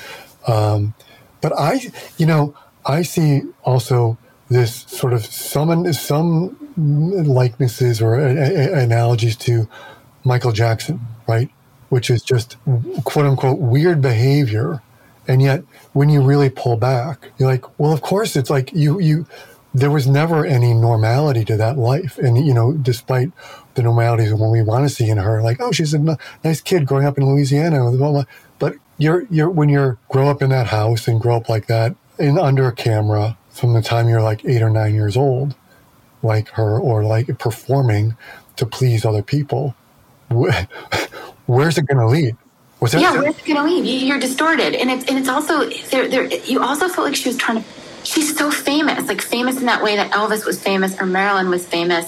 Um, 0.47 0.95
but 1.41 1.53
I, 1.59 1.91
you 2.17 2.27
know, 2.27 2.55
I 2.85 3.03
see 3.03 3.43
also 3.65 4.19
this 4.51 4.83
sort 4.89 5.13
of 5.13 5.25
some 5.25 5.93
some 5.93 6.57
likenesses 6.77 8.01
or 8.01 8.15
a, 8.15 8.35
a, 8.37 8.73
analogies 8.83 9.37
to 9.37 9.69
Michael 10.29 10.53
Jackson, 10.53 11.01
right? 11.27 11.51
which 11.89 12.11
is 12.11 12.23
just 12.23 12.57
quote 13.05 13.27
unquote 13.27 13.59
weird 13.59 14.01
behavior. 14.01 14.83
And 15.27 15.43
yet, 15.43 15.63
when 15.93 16.09
you 16.09 16.23
really 16.23 16.49
pull 16.49 16.77
back, 16.77 17.31
you're 17.39 17.51
like, 17.51 17.79
well, 17.79 17.93
of 17.93 18.01
course, 18.01 18.35
it's 18.35 18.49
like 18.49 18.73
you, 18.73 18.99
you, 18.99 19.27
there 19.75 19.91
was 19.91 20.07
never 20.07 20.47
any 20.47 20.73
normality 20.73 21.45
to 21.47 21.57
that 21.59 21.77
life. 21.77 22.17
And, 22.17 22.47
you 22.47 22.55
know, 22.55 22.73
despite 22.73 23.31
the 23.75 23.83
normalities 23.83 24.33
when 24.33 24.51
we 24.51 24.63
want 24.63 24.89
to 24.89 24.95
see 24.95 25.09
in 25.09 25.19
her, 25.19 25.43
like, 25.43 25.61
oh, 25.61 25.71
she's 25.71 25.93
a 25.93 26.19
nice 26.43 26.61
kid 26.63 26.87
growing 26.87 27.05
up 27.05 27.19
in 27.19 27.27
Louisiana. 27.27 27.91
Blah, 27.91 28.13
blah. 28.13 28.25
But 28.59 28.77
you're, 28.97 29.27
you're, 29.31 29.51
when 29.51 29.69
you're 29.69 29.99
grow 30.09 30.29
up 30.29 30.41
in 30.41 30.49
that 30.51 30.69
house 30.69 31.07
and 31.07 31.21
grow 31.21 31.37
up 31.37 31.49
like 31.49 31.67
that 31.67 31.95
in 32.19 32.39
under 32.39 32.67
a 32.67 32.73
camera 32.73 33.37
from 33.51 33.75
the 33.75 33.83
time 33.83 34.09
you're 34.09 34.23
like 34.23 34.45
eight 34.47 34.63
or 34.63 34.71
nine 34.71 34.95
years 34.95 35.17
old, 35.17 35.55
like 36.23 36.49
her, 36.51 36.81
or 36.81 37.05
like 37.05 37.39
performing 37.39 38.17
to 38.57 38.65
please 38.65 39.05
other 39.05 39.23
people, 39.23 39.75
where's 41.47 41.79
it 41.79 41.87
going 41.87 41.99
to 41.99 42.07
lead? 42.07 42.37
Yeah, 42.93 43.21
where's 43.21 43.37
it 43.39 43.45
going 43.45 43.57
to 43.57 43.65
lead? 43.65 43.85
You're 43.85 44.21
distorted, 44.21 44.75
and 44.75 44.91
it's 44.91 45.05
and 45.07 45.19
it's 45.19 45.29
also 45.29 45.69
there. 45.91 46.09
There, 46.09 46.25
you 46.25 46.63
also 46.63 46.89
felt 46.89 47.07
like 47.09 47.17
she 47.17 47.29
was 47.29 47.37
trying 47.37 47.63
to. 47.63 47.69
She's 48.05 48.37
so 48.37 48.51
famous, 48.51 49.09
like 49.09 49.21
famous 49.21 49.59
in 49.59 49.67
that 49.67 49.83
way 49.83 49.97
that 49.97 50.13
Elvis 50.13 50.47
was 50.47 50.63
famous 50.63 50.99
or 51.01 51.07
Marilyn 51.07 51.51
was 51.51 51.67
famous, 51.67 52.07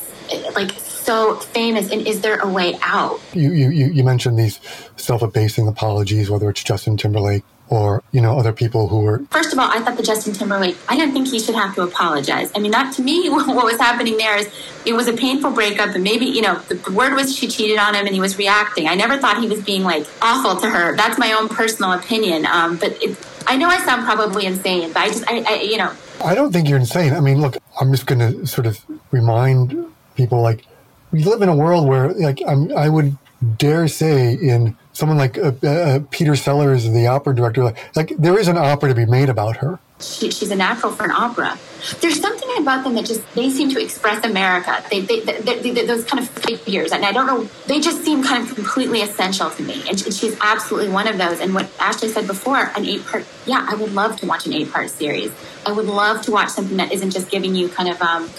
like 0.55 0.71
so 0.73 1.35
famous. 1.37 1.91
And 1.91 2.07
is 2.07 2.21
there 2.21 2.39
a 2.39 2.49
way 2.49 2.79
out? 2.83 3.21
You 3.33 3.53
you 3.53 3.71
you 3.71 4.05
mentioned 4.05 4.39
these 4.39 4.61
self-abasing 4.97 5.67
apologies, 5.67 6.31
whether 6.31 6.49
it's 6.49 6.62
Justin 6.62 6.97
Timberlake 6.97 7.43
or 7.71 8.03
you 8.11 8.21
know 8.21 8.37
other 8.37 8.53
people 8.53 8.89
who 8.89 9.00
were 9.00 9.19
first 9.31 9.53
of 9.53 9.59
all 9.59 9.71
i 9.71 9.81
thought 9.81 9.97
the 9.97 10.03
justin 10.03 10.33
timberlake 10.33 10.77
i 10.89 10.97
didn't 10.97 11.15
think 11.15 11.29
he 11.29 11.39
should 11.39 11.55
have 11.55 11.75
to 11.75 11.83
apologize. 11.83 12.50
I 12.55 12.59
mean 12.59 12.73
that 12.73 12.93
to 12.95 13.03
me 13.03 13.29
what 13.31 13.65
was 13.65 13.79
happening 13.79 14.17
there 14.17 14.37
is 14.37 14.50
it 14.85 14.93
was 14.93 15.09
a 15.09 15.12
painful 15.12 15.53
breakup 15.53 15.95
and 15.95 16.05
maybe 16.05 16.27
you 16.27 16.43
know 16.43 16.59
the, 16.69 16.75
the 16.75 16.93
word 16.93 17.15
was 17.15 17.35
she 17.35 17.47
cheated 17.49 17.79
on 17.79 17.95
him 17.95 18.07
and 18.07 18.15
he 18.15 18.21
was 18.21 18.37
reacting. 18.37 18.89
I 18.89 18.95
never 18.95 19.17
thought 19.19 19.41
he 19.41 19.49
was 19.49 19.62
being 19.62 19.83
like 19.83 20.07
awful 20.21 20.61
to 20.61 20.69
her. 20.69 20.97
That's 20.97 21.19
my 21.19 21.33
own 21.33 21.49
personal 21.49 21.93
opinion. 21.93 22.47
Um, 22.47 22.77
but 22.77 23.00
it, 23.03 23.17
i 23.47 23.57
know 23.57 23.69
i 23.69 23.79
sound 23.85 24.05
probably 24.05 24.45
insane 24.45 24.93
but 24.93 24.99
i 24.99 25.09
just 25.09 25.25
I, 25.29 25.43
I 25.47 25.55
you 25.62 25.79
know. 25.79 25.93
I 26.23 26.35
don't 26.35 26.53
think 26.53 26.69
you're 26.69 26.79
insane. 26.79 27.15
I 27.15 27.21
mean 27.21 27.41
look 27.41 27.57
i'm 27.81 27.91
just 27.93 28.07
going 28.07 28.19
to 28.19 28.47
sort 28.47 28.67
of 28.67 28.85
remind 29.11 29.87
people 30.17 30.43
like 30.43 30.65
we 31.12 31.25
live 31.25 31.41
in 31.43 31.49
a 31.49 31.57
world 31.57 31.89
where 31.89 32.12
like 32.12 32.43
I'm, 32.47 32.77
i 32.77 32.89
would 32.89 33.17
dare 33.56 33.88
say 33.88 34.35
in 34.35 34.76
someone 34.92 35.18
like 35.18 35.38
uh, 35.38 35.52
uh, 35.62 36.00
Peter 36.11 36.37
Sellars, 36.37 36.90
the 36.90 37.06
opera 37.06 37.35
director, 37.35 37.64
like, 37.64 37.97
like, 37.97 38.14
there 38.18 38.38
is 38.38 38.49
an 38.49 38.56
opera 38.56 38.88
to 38.90 38.94
be 38.94 39.06
made 39.06 39.28
about 39.28 39.56
her. 39.59 39.78
She, 40.00 40.30
she's 40.30 40.50
a 40.50 40.56
natural 40.56 40.92
for 40.92 41.04
an 41.04 41.11
opera. 41.11 41.59
There's 42.00 42.20
something 42.20 42.49
about 42.59 42.85
them 42.85 42.94
that 42.94 43.04
just 43.04 43.23
they 43.35 43.50
seem 43.50 43.68
to 43.70 43.82
express 43.82 44.25
America. 44.25 44.82
They, 44.90 45.00
they, 45.00 45.20
they, 45.20 45.61
they 45.61 45.87
those 45.87 46.04
kind 46.04 46.23
of 46.23 46.28
figures, 46.30 46.92
and 46.92 47.04
I 47.04 47.12
don't 47.12 47.26
know. 47.26 47.49
They 47.66 47.80
just 47.80 48.02
seem 48.02 48.23
kind 48.23 48.42
of 48.42 48.54
completely 48.54 49.02
essential 49.02 49.50
to 49.50 49.62
me, 49.62 49.82
and 49.88 49.99
she's 49.99 50.38
absolutely 50.40 50.90
one 50.90 51.06
of 51.06 51.18
those. 51.18 51.40
And 51.40 51.54
what 51.54 51.70
Ashley 51.78 52.09
said 52.09 52.26
before, 52.26 52.73
an 52.76 52.87
eight 52.87 53.04
part. 53.04 53.26
Yeah, 53.44 53.66
I 53.68 53.75
would 53.75 53.92
love 53.92 54.16
to 54.20 54.26
watch 54.26 54.47
an 54.47 54.54
eight 54.54 54.73
part 54.73 54.88
series. 54.88 55.32
I 55.66 55.73
would 55.73 55.87
love 55.87 56.23
to 56.23 56.30
watch 56.30 56.49
something 56.49 56.78
that 56.78 56.92
isn't 56.92 57.11
just 57.11 57.30
giving 57.30 57.54
you 57.54 57.68
kind 57.68 57.90
of 57.90 58.00
um, 58.00 58.30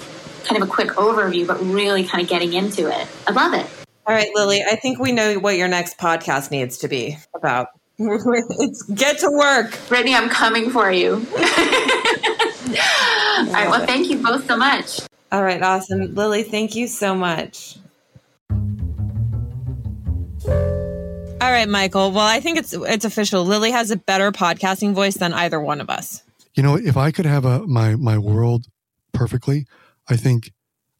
kind 0.45 0.61
of 0.61 0.67
a 0.67 0.71
quick 0.71 0.89
overview, 0.89 1.45
but 1.45 1.61
really 1.61 2.05
kind 2.05 2.23
of 2.23 2.29
getting 2.29 2.53
into 2.53 2.87
it. 2.87 3.07
I 3.27 3.31
love 3.31 3.53
it. 3.53 3.67
All 4.11 4.17
right, 4.17 4.35
Lili, 4.35 4.61
I 4.61 4.75
think 4.75 4.99
we 4.99 5.13
know 5.13 5.35
what 5.35 5.55
your 5.55 5.69
next 5.69 5.97
podcast 5.97 6.51
needs 6.51 6.77
to 6.79 6.89
be 6.89 7.17
about. 7.33 7.69
it's 7.97 8.83
get 8.83 9.19
to 9.19 9.31
work. 9.31 9.71
Britney, 9.87 10.13
I'm 10.13 10.27
coming 10.27 10.69
for 10.69 10.91
you. 10.91 11.13
All 11.31 11.45
right, 13.53 13.69
well, 13.69 13.85
thank 13.85 14.09
you 14.09 14.21
both 14.21 14.45
so 14.47 14.57
much. 14.57 14.99
All 15.31 15.41
right, 15.41 15.63
awesome. 15.63 16.13
Lili, 16.13 16.43
thank 16.43 16.75
you 16.75 16.87
so 16.87 17.15
much. 17.15 17.77
All 20.49 20.49
right, 21.39 21.69
Michael. 21.69 22.11
Well, 22.11 22.27
I 22.27 22.41
think 22.41 22.57
it's 22.57 22.73
it's 22.73 23.05
official. 23.05 23.45
Lili 23.45 23.71
has 23.71 23.91
a 23.91 23.95
better 23.95 24.33
podcasting 24.33 24.91
voice 24.91 25.15
than 25.15 25.31
either 25.31 25.61
one 25.61 25.79
of 25.79 25.89
us. 25.89 26.21
You 26.53 26.63
know, 26.63 26.75
if 26.75 26.97
I 26.97 27.11
could 27.11 27.25
have 27.25 27.45
a 27.45 27.65
my 27.65 27.95
my 27.95 28.17
world 28.17 28.65
perfectly, 29.13 29.67
I 30.09 30.17
think 30.17 30.51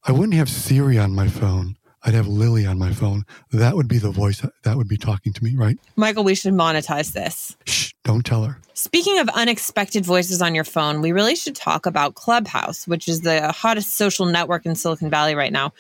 I 0.05 0.13
wouldn't 0.13 0.35
have 0.35 0.47
Siri 0.47 0.97
on 0.97 1.13
my 1.13 1.27
phone. 1.27 1.75
I'd 2.03 2.13
have 2.13 2.27
Lili 2.27 2.65
on 2.65 2.79
my 2.79 2.91
phone. 2.91 3.25
That 3.51 3.75
would 3.75 3.87
be 3.87 3.99
the 3.99 4.09
voice 4.09 4.45
that 4.63 4.77
would 4.77 4.87
be 4.87 4.97
talking 4.97 5.33
to 5.33 5.43
me, 5.43 5.55
right? 5.55 5.77
Michael, 5.95 6.23
we 6.23 6.35
should 6.35 6.53
monetize 6.53 7.13
this. 7.13 7.55
Shh, 7.65 7.93
don't 8.03 8.25
tell 8.25 8.43
her. 8.43 8.57
Speaking 8.73 9.19
of 9.19 9.29
unexpected 9.29 10.05
voices 10.05 10.41
on 10.41 10.55
your 10.55 10.63
phone, 10.63 11.01
we 11.01 11.11
really 11.11 11.35
should 11.35 11.55
talk 11.55 11.85
about 11.85 12.15
Clubhouse, 12.15 12.87
which 12.87 13.07
is 13.07 13.21
the 13.21 13.51
hottest 13.51 13.93
social 13.93 14.25
network 14.25 14.65
in 14.65 14.75
Silicon 14.75 15.09
Valley 15.09 15.35
right 15.35 15.51
now. 15.51 15.73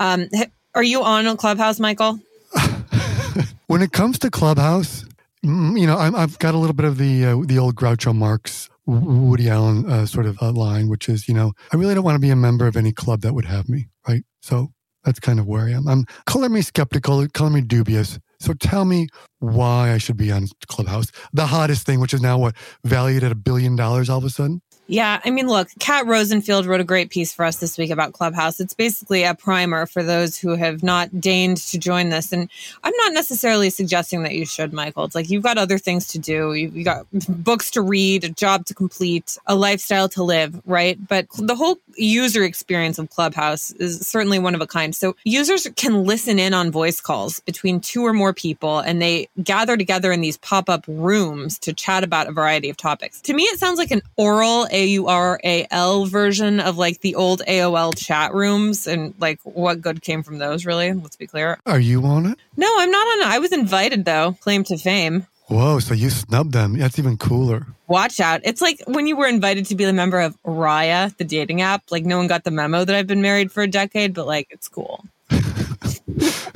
Um, 0.00 0.28
are 0.74 0.82
you 0.82 1.02
on 1.02 1.36
Clubhouse, 1.36 1.78
Michael? 1.78 2.20
when 3.66 3.82
it 3.82 3.92
comes 3.92 4.18
to 4.20 4.30
Clubhouse, 4.30 5.04
you 5.42 5.86
know, 5.86 5.96
i 5.98 6.10
have 6.18 6.38
got 6.38 6.54
a 6.54 6.58
little 6.58 6.74
bit 6.74 6.86
of 6.86 6.98
the 6.98 7.24
uh, 7.24 7.36
the 7.44 7.58
old 7.58 7.74
Groucho 7.76 8.14
Marx, 8.14 8.68
Woody 8.86 9.48
Allen 9.48 9.88
uh, 9.90 10.06
sort 10.06 10.26
of 10.26 10.40
uh, 10.42 10.50
line, 10.50 10.88
which 10.88 11.08
is, 11.08 11.28
you 11.28 11.34
know, 11.34 11.52
I 11.72 11.76
really 11.76 11.94
don't 11.94 12.04
want 12.04 12.16
to 12.16 12.20
be 12.20 12.30
a 12.30 12.36
member 12.36 12.66
of 12.66 12.76
any 12.76 12.92
club 12.92 13.20
that 13.20 13.34
would 13.34 13.44
have 13.44 13.68
me, 13.68 13.88
right? 14.08 14.24
So 14.40 14.72
that's 15.08 15.20
kind 15.20 15.40
of 15.40 15.46
where 15.46 15.66
I 15.66 15.72
am. 15.72 15.88
I'm 15.88 16.06
calling 16.26 16.52
me 16.52 16.62
skeptical, 16.62 17.26
calling 17.28 17.54
me 17.54 17.62
dubious. 17.62 18.20
So 18.40 18.54
tell 18.54 18.84
me 18.86 19.08
why 19.40 19.92
I 19.92 19.98
should 19.98 20.18
be 20.18 20.32
on 20.32 20.48
Clubhouse, 20.68 21.08
the 21.32 21.48
hottest 21.48 21.86
thing, 21.86 22.00
which 22.00 22.14
is 22.14 22.22
now 22.22 22.38
what 22.38 22.56
valued 22.84 23.24
at 23.24 23.32
a 23.32 23.36
billion 23.36 23.76
dollars 23.76 24.10
all 24.10 24.18
of 24.18 24.24
a 24.24 24.30
sudden. 24.30 24.62
Yeah, 24.90 25.20
I 25.22 25.30
mean, 25.30 25.48
look, 25.48 25.68
Kat 25.78 26.06
Rosenfield 26.06 26.64
wrote 26.64 26.80
a 26.80 26.84
great 26.84 27.10
piece 27.10 27.30
for 27.30 27.44
us 27.44 27.56
this 27.56 27.76
week 27.76 27.90
about 27.90 28.14
Clubhouse. 28.14 28.58
It's 28.58 28.72
basically 28.72 29.22
a 29.22 29.34
primer 29.34 29.84
for 29.84 30.02
those 30.02 30.38
who 30.38 30.56
have 30.56 30.82
not 30.82 31.20
deigned 31.20 31.58
to 31.58 31.78
join 31.78 32.08
this. 32.08 32.32
And 32.32 32.48
I'm 32.82 32.94
not 32.96 33.12
necessarily 33.12 33.68
suggesting 33.68 34.22
that 34.22 34.32
you 34.32 34.46
should, 34.46 34.72
Michael. 34.72 35.04
It's 35.04 35.14
like 35.14 35.28
you've 35.28 35.42
got 35.42 35.58
other 35.58 35.76
things 35.76 36.08
to 36.08 36.18
do. 36.18 36.54
You've 36.54 36.86
got 36.86 37.06
books 37.28 37.70
to 37.72 37.82
read, 37.82 38.24
a 38.24 38.30
job 38.30 38.64
to 38.64 38.74
complete, 38.74 39.36
a 39.46 39.54
lifestyle 39.54 40.08
to 40.10 40.22
live, 40.22 40.58
right? 40.64 40.98
But 41.06 41.26
the 41.36 41.54
whole 41.54 41.76
user 41.96 42.42
experience 42.42 42.98
of 42.98 43.10
Clubhouse 43.10 43.72
is 43.72 44.00
certainly 44.00 44.38
one 44.38 44.54
of 44.54 44.62
a 44.62 44.66
kind. 44.66 44.96
So 44.96 45.16
users 45.22 45.68
can 45.76 46.04
listen 46.04 46.38
in 46.38 46.54
on 46.54 46.70
voice 46.70 47.02
calls 47.02 47.40
between 47.40 47.80
two 47.80 48.06
or 48.06 48.14
more 48.14 48.32
people, 48.32 48.78
and 48.78 49.02
they 49.02 49.28
gather 49.42 49.76
together 49.76 50.12
in 50.12 50.22
these 50.22 50.38
pop 50.38 50.70
up 50.70 50.86
rooms 50.88 51.58
to 51.58 51.74
chat 51.74 52.04
about 52.04 52.26
a 52.26 52.32
variety 52.32 52.70
of 52.70 52.78
topics. 52.78 53.20
To 53.22 53.34
me, 53.34 53.42
it 53.42 53.58
sounds 53.58 53.78
like 53.78 53.90
an 53.90 54.00
oral 54.16 54.66
A 54.78 54.86
U 54.86 55.08
R 55.08 55.40
A 55.42 55.66
L 55.72 56.06
version 56.06 56.60
of 56.60 56.78
like 56.78 57.00
the 57.00 57.16
old 57.16 57.42
AOL 57.48 57.96
chat 57.96 58.32
rooms 58.32 58.86
and 58.86 59.12
like 59.18 59.40
what 59.42 59.80
good 59.80 60.02
came 60.02 60.22
from 60.22 60.38
those, 60.38 60.64
really? 60.64 60.92
Let's 60.92 61.16
be 61.16 61.26
clear. 61.26 61.58
Are 61.66 61.80
you 61.80 62.04
on 62.04 62.26
it? 62.26 62.38
No, 62.56 62.72
I'm 62.78 62.90
not 62.90 63.06
on 63.06 63.20
it. 63.22 63.26
I 63.26 63.38
was 63.40 63.52
invited 63.52 64.04
though, 64.04 64.36
claim 64.40 64.62
to 64.64 64.76
fame. 64.78 65.26
Whoa, 65.48 65.80
so 65.80 65.94
you 65.94 66.10
snubbed 66.10 66.52
them. 66.52 66.78
That's 66.78 66.98
even 66.98 67.16
cooler. 67.16 67.66
Watch 67.88 68.20
out. 68.20 68.42
It's 68.44 68.60
like 68.60 68.80
when 68.86 69.08
you 69.08 69.16
were 69.16 69.26
invited 69.26 69.66
to 69.66 69.74
be 69.74 69.84
the 69.84 69.92
member 69.92 70.20
of 70.20 70.40
Raya, 70.44 71.16
the 71.16 71.24
dating 71.24 71.60
app. 71.60 71.90
Like 71.90 72.04
no 72.04 72.18
one 72.18 72.28
got 72.28 72.44
the 72.44 72.52
memo 72.52 72.84
that 72.84 72.94
I've 72.94 73.06
been 73.08 73.22
married 73.22 73.50
for 73.50 73.64
a 73.64 73.66
decade, 73.66 74.14
but 74.14 74.26
like 74.26 74.46
it's 74.50 74.68
cool. 74.68 75.04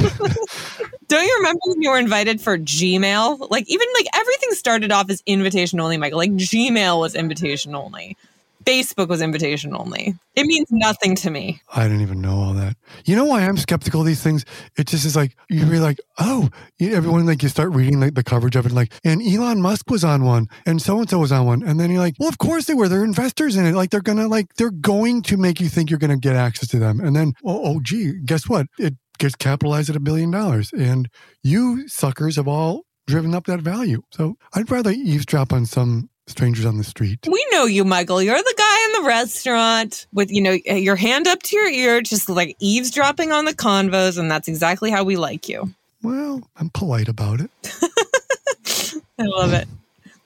Don't 1.12 1.26
you 1.26 1.36
remember 1.40 1.60
when 1.66 1.82
you 1.82 1.90
were 1.90 1.98
invited 1.98 2.40
for 2.40 2.56
Gmail? 2.56 3.50
Like 3.50 3.68
even 3.68 3.86
like 3.98 4.06
everything 4.14 4.52
started 4.52 4.90
off 4.92 5.10
as 5.10 5.22
invitation 5.26 5.78
only, 5.78 5.98
Michael. 5.98 6.16
Like 6.16 6.30
Gmail 6.30 7.00
was 7.00 7.14
invitation 7.14 7.74
only. 7.74 8.16
Facebook 8.64 9.08
was 9.08 9.20
invitation 9.20 9.76
only. 9.76 10.14
It 10.36 10.46
means 10.46 10.68
nothing 10.70 11.14
to 11.16 11.28
me. 11.28 11.60
I 11.74 11.82
didn't 11.82 12.00
even 12.00 12.22
know 12.22 12.36
all 12.36 12.54
that. 12.54 12.76
You 13.04 13.14
know 13.14 13.26
why 13.26 13.42
I'm 13.42 13.58
skeptical 13.58 14.00
of 14.00 14.06
these 14.06 14.22
things? 14.22 14.46
It 14.78 14.86
just 14.86 15.04
is 15.04 15.14
like 15.14 15.36
you 15.50 15.66
be 15.66 15.80
like, 15.80 16.00
oh, 16.18 16.48
everyone 16.80 17.26
like 17.26 17.42
you 17.42 17.50
start 17.50 17.72
reading 17.72 18.00
like 18.00 18.14
the 18.14 18.24
coverage 18.24 18.56
of 18.56 18.64
it, 18.64 18.72
like, 18.72 18.94
and 19.04 19.20
Elon 19.20 19.60
Musk 19.60 19.90
was 19.90 20.04
on 20.04 20.24
one, 20.24 20.48
and 20.64 20.80
so 20.80 20.98
and 20.98 21.10
so 21.10 21.18
was 21.18 21.30
on 21.30 21.44
one, 21.44 21.62
and 21.62 21.78
then 21.78 21.90
you're 21.90 22.00
like, 22.00 22.14
well, 22.18 22.30
of 22.30 22.38
course 22.38 22.64
they 22.64 22.74
were. 22.74 22.88
They're 22.88 23.04
investors 23.04 23.56
in 23.56 23.66
it. 23.66 23.74
Like 23.74 23.90
they're 23.90 24.00
gonna 24.00 24.28
like 24.28 24.54
they're 24.54 24.70
going 24.70 25.20
to 25.24 25.36
make 25.36 25.60
you 25.60 25.68
think 25.68 25.90
you're 25.90 25.98
gonna 25.98 26.16
get 26.16 26.36
access 26.36 26.70
to 26.70 26.78
them, 26.78 27.00
and 27.00 27.14
then 27.14 27.34
oh, 27.44 27.74
oh 27.74 27.80
gee, 27.82 28.14
guess 28.24 28.48
what? 28.48 28.66
It 28.78 28.94
gets 29.18 29.34
capitalized 29.34 29.90
at 29.90 29.96
a 29.96 30.00
billion 30.00 30.30
dollars, 30.30 30.72
and 30.72 31.08
you 31.42 31.88
suckers 31.88 32.36
have 32.36 32.48
all 32.48 32.84
driven 33.06 33.34
up 33.34 33.46
that 33.46 33.60
value. 33.60 34.02
So 34.10 34.36
I'd 34.54 34.70
rather 34.70 34.90
eavesdrop 34.90 35.52
on 35.52 35.66
some 35.66 36.08
strangers 36.26 36.64
on 36.64 36.78
the 36.78 36.84
street. 36.84 37.26
We 37.30 37.44
know 37.50 37.66
you, 37.66 37.84
Michael. 37.84 38.22
You're 38.22 38.36
the 38.36 38.54
guy 38.56 38.84
in 38.84 39.02
the 39.02 39.08
restaurant 39.08 40.06
with, 40.12 40.30
you 40.30 40.40
know, 40.40 40.58
eh, 40.66 40.76
your 40.76 40.96
hand 40.96 41.26
up 41.26 41.42
to 41.44 41.56
your 41.56 41.68
ear, 41.68 42.00
just 42.00 42.28
like 42.28 42.56
eavesdropping 42.60 43.32
on 43.32 43.44
the 43.44 43.54
convos. 43.54 44.18
And 44.18 44.30
that's 44.30 44.48
exactly 44.48 44.90
how 44.90 45.04
we 45.04 45.16
like 45.16 45.48
you. 45.48 45.72
Well, 46.02 46.42
I'm 46.56 46.70
polite 46.70 47.08
about 47.08 47.40
it. 47.40 47.50
I 49.18 49.24
love 49.24 49.52
it. 49.52 49.68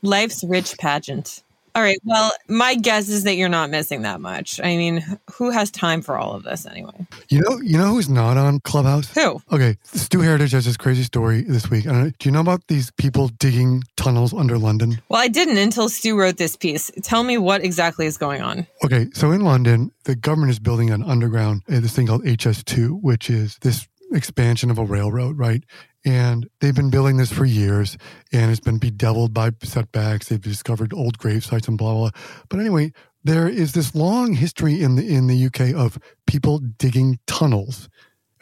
Life's 0.02 0.44
rich 0.44 0.76
pageant. 0.78 1.42
All 1.76 1.82
right. 1.82 1.98
Well, 2.04 2.32
my 2.48 2.74
guess 2.74 3.10
is 3.10 3.24
that 3.24 3.36
you're 3.36 3.50
not 3.50 3.68
missing 3.68 4.00
that 4.00 4.18
much. 4.22 4.58
I 4.64 4.78
mean, 4.78 5.04
who 5.30 5.50
has 5.50 5.70
time 5.70 6.00
for 6.00 6.16
all 6.16 6.32
of 6.32 6.42
this 6.42 6.64
anyway? 6.64 7.06
You 7.28 7.42
know, 7.42 7.60
you 7.60 7.76
know 7.76 7.88
who's 7.88 8.08
not 8.08 8.38
on 8.38 8.60
Clubhouse? 8.60 9.12
Who? 9.12 9.42
Okay, 9.52 9.76
Stu 9.82 10.20
Heritage 10.20 10.52
has 10.52 10.64
this 10.64 10.78
crazy 10.78 11.02
story 11.02 11.42
this 11.42 11.68
week. 11.68 11.84
Know, 11.84 12.10
do 12.18 12.28
you 12.28 12.32
know 12.32 12.40
about 12.40 12.66
these 12.68 12.90
people 12.92 13.28
digging 13.28 13.82
tunnels 13.98 14.32
under 14.32 14.56
London? 14.56 15.02
Well, 15.10 15.20
I 15.20 15.28
didn't 15.28 15.58
until 15.58 15.90
Stu 15.90 16.18
wrote 16.18 16.38
this 16.38 16.56
piece. 16.56 16.90
Tell 17.02 17.22
me 17.24 17.36
what 17.36 17.62
exactly 17.62 18.06
is 18.06 18.16
going 18.16 18.40
on. 18.40 18.66
Okay, 18.82 19.08
so 19.12 19.30
in 19.30 19.42
London, 19.42 19.92
the 20.04 20.16
government 20.16 20.52
is 20.52 20.58
building 20.58 20.88
an 20.88 21.02
underground, 21.02 21.60
uh, 21.68 21.80
this 21.80 21.94
thing 21.94 22.06
called 22.06 22.24
HS2, 22.24 23.02
which 23.02 23.28
is 23.28 23.58
this 23.60 23.86
expansion 24.12 24.70
of 24.70 24.78
a 24.78 24.84
railroad, 24.84 25.36
right? 25.36 25.62
And 26.06 26.48
they've 26.60 26.74
been 26.74 26.90
building 26.90 27.16
this 27.16 27.32
for 27.32 27.44
years 27.44 27.98
and 28.32 28.50
it's 28.50 28.60
been 28.60 28.78
bedeviled 28.78 29.34
by 29.34 29.50
setbacks. 29.64 30.28
They've 30.28 30.40
discovered 30.40 30.94
old 30.94 31.18
grave 31.18 31.44
sites 31.44 31.66
and 31.66 31.76
blah, 31.76 31.92
blah, 31.92 32.10
blah. 32.10 32.20
But 32.48 32.60
anyway, 32.60 32.92
there 33.24 33.48
is 33.48 33.72
this 33.72 33.92
long 33.92 34.34
history 34.34 34.80
in 34.80 34.94
the 34.94 35.04
in 35.04 35.26
the 35.26 35.46
UK 35.46 35.74
of 35.74 35.98
people 36.28 36.60
digging 36.60 37.18
tunnels 37.26 37.88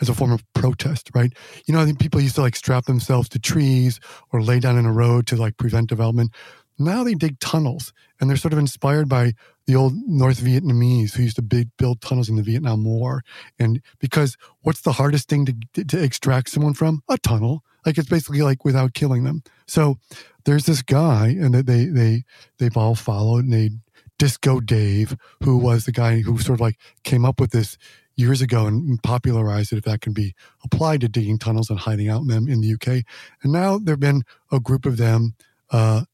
as 0.03 0.11
a 0.11 0.15
form 0.15 0.31
of 0.31 0.45
protest, 0.53 1.11
right? 1.15 1.33
You 1.67 1.73
know, 1.73 1.81
I 1.81 1.87
think 1.87 1.99
people 1.99 2.21
used 2.21 2.35
to 2.35 2.43
like 2.43 2.55
strap 2.55 2.85
themselves 2.85 3.31
to 3.31 3.39
trees 3.39 3.99
or 4.31 4.43
lay 4.43 4.61
down 4.61 4.77
in 4.77 4.85
a 4.85 4.93
road 4.93 5.27
to 5.29 5.37
like 5.37 5.57
prevent 5.57 5.89
development. 5.89 6.35
Now 6.79 7.03
they 7.03 7.15
dig 7.15 7.39
tunnels 7.41 7.95
and 8.21 8.29
they're 8.29 8.37
sort 8.37 8.53
of 8.53 8.59
inspired 8.59 9.09
by 9.09 9.33
the 9.67 9.77
old 9.77 9.95
North 10.07 10.41
Vietnamese 10.41 11.15
who 11.15 11.23
used 11.23 11.37
to 11.37 11.43
big, 11.43 11.71
build 11.79 12.01
tunnels 12.01 12.29
in 12.29 12.37
the 12.37 12.43
Vietnam 12.43 12.85
War. 12.85 13.23
And 13.59 13.81
because 13.99 14.37
what's 14.63 14.83
the 14.83 14.93
hardest 14.93 15.29
thing 15.29 15.47
to, 15.47 15.85
to 15.85 16.03
extract 16.03 16.51
someone 16.51 16.75
from? 16.75 17.03
A 17.09 17.19
tunnel. 17.19 17.65
Like 17.87 17.99
it's 17.99 18.09
basically 18.09 18.43
like 18.43 18.65
without 18.65 18.95
killing 18.95 19.25
them. 19.25 19.43
So 19.67 19.99
there's 20.45 20.67
this 20.67 20.83
guy 20.83 21.29
and 21.29 21.55
they, 21.55 21.85
they, 21.87 22.25
they've 22.59 22.77
all 22.77 22.95
followed 22.95 23.45
and 23.45 23.53
they 23.53 23.71
Disco 24.19 24.61
Dave, 24.61 25.17
who 25.43 25.57
was 25.57 25.85
the 25.85 25.93
guy 25.93 26.21
who 26.21 26.39
sort 26.39 26.57
of 26.57 26.61
like 26.61 26.79
came 27.03 27.25
up 27.25 27.41
with 27.41 27.51
this 27.51 27.77
years 28.17 28.41
ago 28.41 28.67
and 28.67 29.03
popularized 29.03 29.73
it, 29.73 29.79
if 29.79 29.85
that 29.85 30.01
can 30.01 30.13
be 30.13 30.35
applied 30.65 31.01
to 31.01 31.09
digging 31.09 31.39
tunnels 31.39 31.69
and 31.69 31.79
hiding 31.79 32.09
out 32.09 32.23
in 32.23 32.29
them 32.29 32.49
in 32.49 32.61
the 32.61 32.75
UK. 32.75 33.05
And 33.43 33.53
now 33.53 33.79
there 33.79 33.95
have 33.95 34.01
been 34.01 34.23
a 34.53 34.61
group 34.61 34.87
of 34.87 34.97
them 34.97 35.35
uh, 35.71 36.05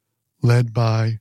led 0.42 0.72
by, 0.72 1.18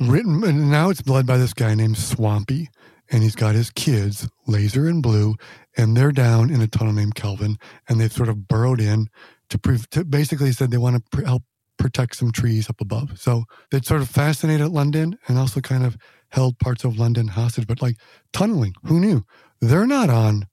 written, 0.00 0.44
and 0.44 0.70
now 0.70 0.90
it's 0.90 1.06
led 1.06 1.26
by 1.26 1.36
this 1.36 1.54
guy 1.54 1.74
named 1.74 1.98
Swampy. 1.98 2.68
And 3.10 3.22
he's 3.22 3.36
got 3.36 3.54
his 3.54 3.70
kids, 3.70 4.28
Laser 4.46 4.86
and 4.86 5.02
Blue, 5.02 5.34
and 5.78 5.96
they're 5.96 6.12
down 6.12 6.50
in 6.50 6.60
a 6.60 6.66
tunnel 6.66 6.92
named 6.92 7.14
Kelvin. 7.14 7.56
And 7.88 7.98
they've 7.98 8.12
sort 8.12 8.28
of 8.28 8.46
burrowed 8.46 8.82
in 8.82 9.08
to, 9.48 9.58
pre- 9.58 9.78
to 9.92 10.04
basically 10.04 10.52
said 10.52 10.70
they 10.70 10.76
want 10.76 11.02
to 11.12 11.24
help 11.24 11.42
protect 11.78 12.16
some 12.16 12.32
trees 12.32 12.68
up 12.68 12.82
above. 12.82 13.18
So 13.18 13.44
they 13.70 13.80
sort 13.80 14.02
of 14.02 14.10
fascinated 14.10 14.68
London 14.68 15.18
and 15.26 15.38
also 15.38 15.60
kind 15.60 15.86
of 15.86 15.96
held 16.28 16.58
parts 16.58 16.84
of 16.84 16.98
London 16.98 17.28
hostage. 17.28 17.66
But 17.66 17.80
like 17.80 17.96
tunneling, 18.32 18.74
who 18.84 19.00
knew? 19.00 19.24
They're 19.60 19.86
not 19.86 20.10
on 20.10 20.46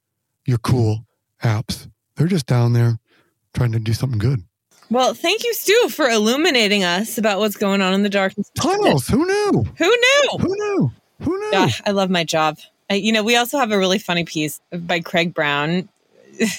your 0.46 0.60
cool 0.60 1.06
apps. 1.44 1.90
They're 2.16 2.28
just 2.28 2.46
down 2.46 2.72
there 2.72 3.00
trying 3.54 3.74
to 3.74 3.80
do 3.80 3.94
something 3.94 4.20
good. 4.20 4.44
Well, 4.90 5.14
thank 5.14 5.44
you, 5.44 5.54
Stu, 5.54 5.90
for 5.90 6.08
illuminating 6.08 6.84
us 6.84 7.18
about 7.18 7.40
what's 7.40 7.58
going 7.58 7.82
on 7.82 7.94
in 7.94 8.04
the 8.04 8.10
darkness. 8.10 8.52
Tunnels, 8.60 9.08
who 9.08 9.26
knew? 9.26 9.66
Who 9.78 9.86
knew? 9.86 10.38
Who 10.40 10.48
knew? 10.48 10.92
Who 11.22 11.40
knew? 11.40 11.50
Yeah, 11.52 11.70
I 11.86 11.92
love 11.92 12.10
my 12.10 12.24
job. 12.24 12.58
I, 12.90 12.96
you 12.96 13.12
know, 13.12 13.24
we 13.24 13.36
also 13.36 13.58
have 13.58 13.72
a 13.72 13.78
really 13.78 14.00
funny 14.00 14.26
piece 14.26 14.62
by 14.72 15.00
Craig 15.00 15.34
Brown. 15.34 15.90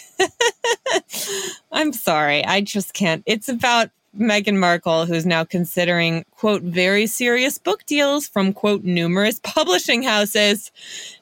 I'm 1.72 1.92
sorry. 1.92 2.44
I 2.44 2.62
just 2.62 2.94
can't. 2.94 3.22
It's 3.26 3.48
about 3.48 3.90
Meghan 4.18 4.58
Markle, 4.58 5.06
who's 5.06 5.26
now 5.26 5.44
considering, 5.44 6.24
quote, 6.32 6.62
very 6.62 7.06
serious 7.06 7.58
book 7.58 7.84
deals 7.86 8.26
from, 8.26 8.52
quote, 8.52 8.82
numerous 8.82 9.40
publishing 9.42 10.02
houses. 10.02 10.72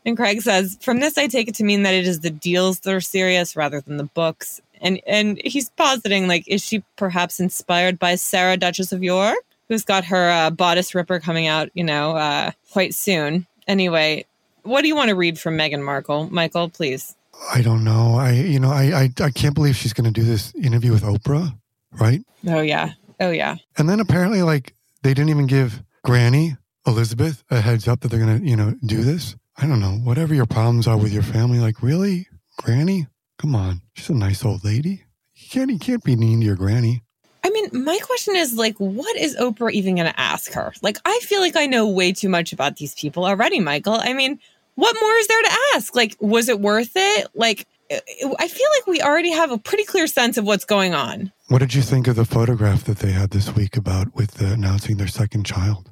And 0.07 0.17
Craig 0.17 0.43
says, 0.43 0.79
from 0.81 1.01
this, 1.01 1.19
I 1.19 1.27
take 1.27 1.49
it 1.49 1.55
to 1.57 1.65
mean 1.65 1.83
that 1.83 1.95
it 1.95 2.07
is 2.07 2.21
the 2.21 2.31
deals 2.31 2.81
that 2.81 2.95
are 2.95 3.01
serious 3.01 3.57
rather 3.57 3.81
than 3.81 3.97
the 3.97 4.05
books. 4.05 4.61
And, 4.85 5.01
and 5.07 5.41
he's 5.45 5.71
positing, 5.71 6.29
like, 6.29 6.47
is 6.47 6.65
she 6.65 6.85
perhaps 6.97 7.41
inspired 7.41 7.99
by 7.99 8.15
Sarah, 8.15 8.57
Duchess 8.57 8.93
of 8.93 9.03
York, 9.03 9.39
who's 9.69 9.85
got 9.85 10.05
her 10.05 10.31
uh, 10.31 10.51
bodice 10.51 10.95
ripper 10.95 11.19
coming 11.19 11.49
out, 11.49 11.71
you 11.75 11.83
know, 11.83 12.17
uh, 12.17 12.53
quite 12.71 12.95
soon? 12.95 13.47
Anyway, 13.67 14.27
what 14.63 14.83
do 14.83 14.89
you 14.89 14.95
want 14.95 15.09
to 15.09 15.17
read 15.17 15.41
from 15.41 15.59
Meghan 15.59 15.83
Markle? 15.83 16.29
Michael, 16.31 16.69
please. 16.69 17.17
I 17.53 17.63
don't 17.63 17.83
know. 17.83 18.15
I, 18.15 18.31
you 18.31 18.61
know, 18.61 18.71
I, 18.71 19.11
I, 19.19 19.25
I 19.25 19.31
can't 19.31 19.57
believe 19.57 19.75
she's 19.75 19.93
going 19.93 20.05
to 20.05 20.13
do 20.13 20.23
this 20.23 20.55
interview 20.55 20.93
with 20.93 21.03
Oprah 21.03 21.59
right? 22.01 22.21
Oh 22.47 22.61
yeah. 22.61 22.93
Oh 23.21 23.31
yeah. 23.31 23.57
And 23.79 23.89
then 23.89 24.01
apparently, 24.01 24.43
like 24.43 24.75
they 25.03 25.15
didn't 25.15 25.31
even 25.31 25.47
give 25.47 25.83
Granny 26.03 26.57
Elizabeth 26.87 27.43
a 27.51 27.61
heads 27.61 27.89
up 27.89 28.01
that 28.01 28.09
they're 28.09 28.21
gonna, 28.21 28.41
you 28.43 28.57
know, 28.57 28.75
do 28.85 29.03
this. 29.03 29.37
I 29.57 29.67
don't 29.67 29.81
know. 29.81 29.93
Whatever 29.93 30.35
your 30.35 30.47
problems 30.47 30.87
are 30.87 30.97
with 30.97 31.13
your 31.13 31.23
family, 31.23 31.59
like 31.59 31.83
really, 31.83 32.27
Granny, 32.59 33.07
come 33.39 33.55
on, 33.55 33.81
she's 33.95 34.11
a 34.11 34.15
nice 34.15 34.45
old 34.45 34.65
lady. 34.65 35.05
You 35.35 35.49
can't, 35.51 35.71
you 35.71 35.79
can't 35.79 36.05
be 36.05 36.17
mean 36.17 36.41
to 36.41 36.47
your 36.47 36.57
granny. 36.57 37.03
I 37.45 37.51
mean, 37.51 37.85
my 37.85 37.99
question 38.03 38.37
is 38.37 38.55
like, 38.55 38.77
what 38.79 39.17
is 39.17 39.37
Oprah 39.37 39.73
even 39.73 39.97
going 39.97 40.11
to 40.11 40.21
ask 40.21 40.53
her? 40.53 40.73
Like, 40.81 40.99
I 41.05 41.21
feel 41.23 41.41
like 41.41 41.57
I 41.57 41.67
know 41.67 41.89
way 41.89 42.13
too 42.13 42.29
much 42.29 42.53
about 42.53 42.77
these 42.77 42.95
people 42.95 43.27
already, 43.27 43.61
Michael. 43.61 43.99
I 44.01 44.15
mean, 44.15 44.41
what 44.77 44.97
more 45.01 45.13
is 45.17 45.27
there 45.27 45.43
to 45.43 45.59
ask? 45.75 45.95
Like, 45.95 46.17
was 46.21 46.49
it 46.49 46.61
worth 46.61 46.93
it? 46.95 47.29
Like, 47.35 47.67
I 47.91 48.49
feel 48.49 48.69
like 48.79 48.87
we 48.87 49.03
already 49.03 49.31
have 49.31 49.51
a 49.51 49.59
pretty 49.59 49.85
clear 49.85 50.07
sense 50.07 50.39
of 50.39 50.47
what's 50.47 50.65
going 50.65 50.95
on. 50.95 51.31
What 51.49 51.59
did 51.59 51.75
you 51.75 51.83
think 51.83 52.09
of 52.09 52.17
the 52.17 52.25
photograph 52.25 52.85
that 52.85 52.99
they 52.99 53.13
had 53.13 53.31
this 53.31 53.55
week 53.55 53.77
about 53.77 54.15
with 54.15 54.33
the, 54.33 54.55
announcing 54.55 54.97
their 54.97 55.07
second 55.07 55.45
child? 55.45 55.91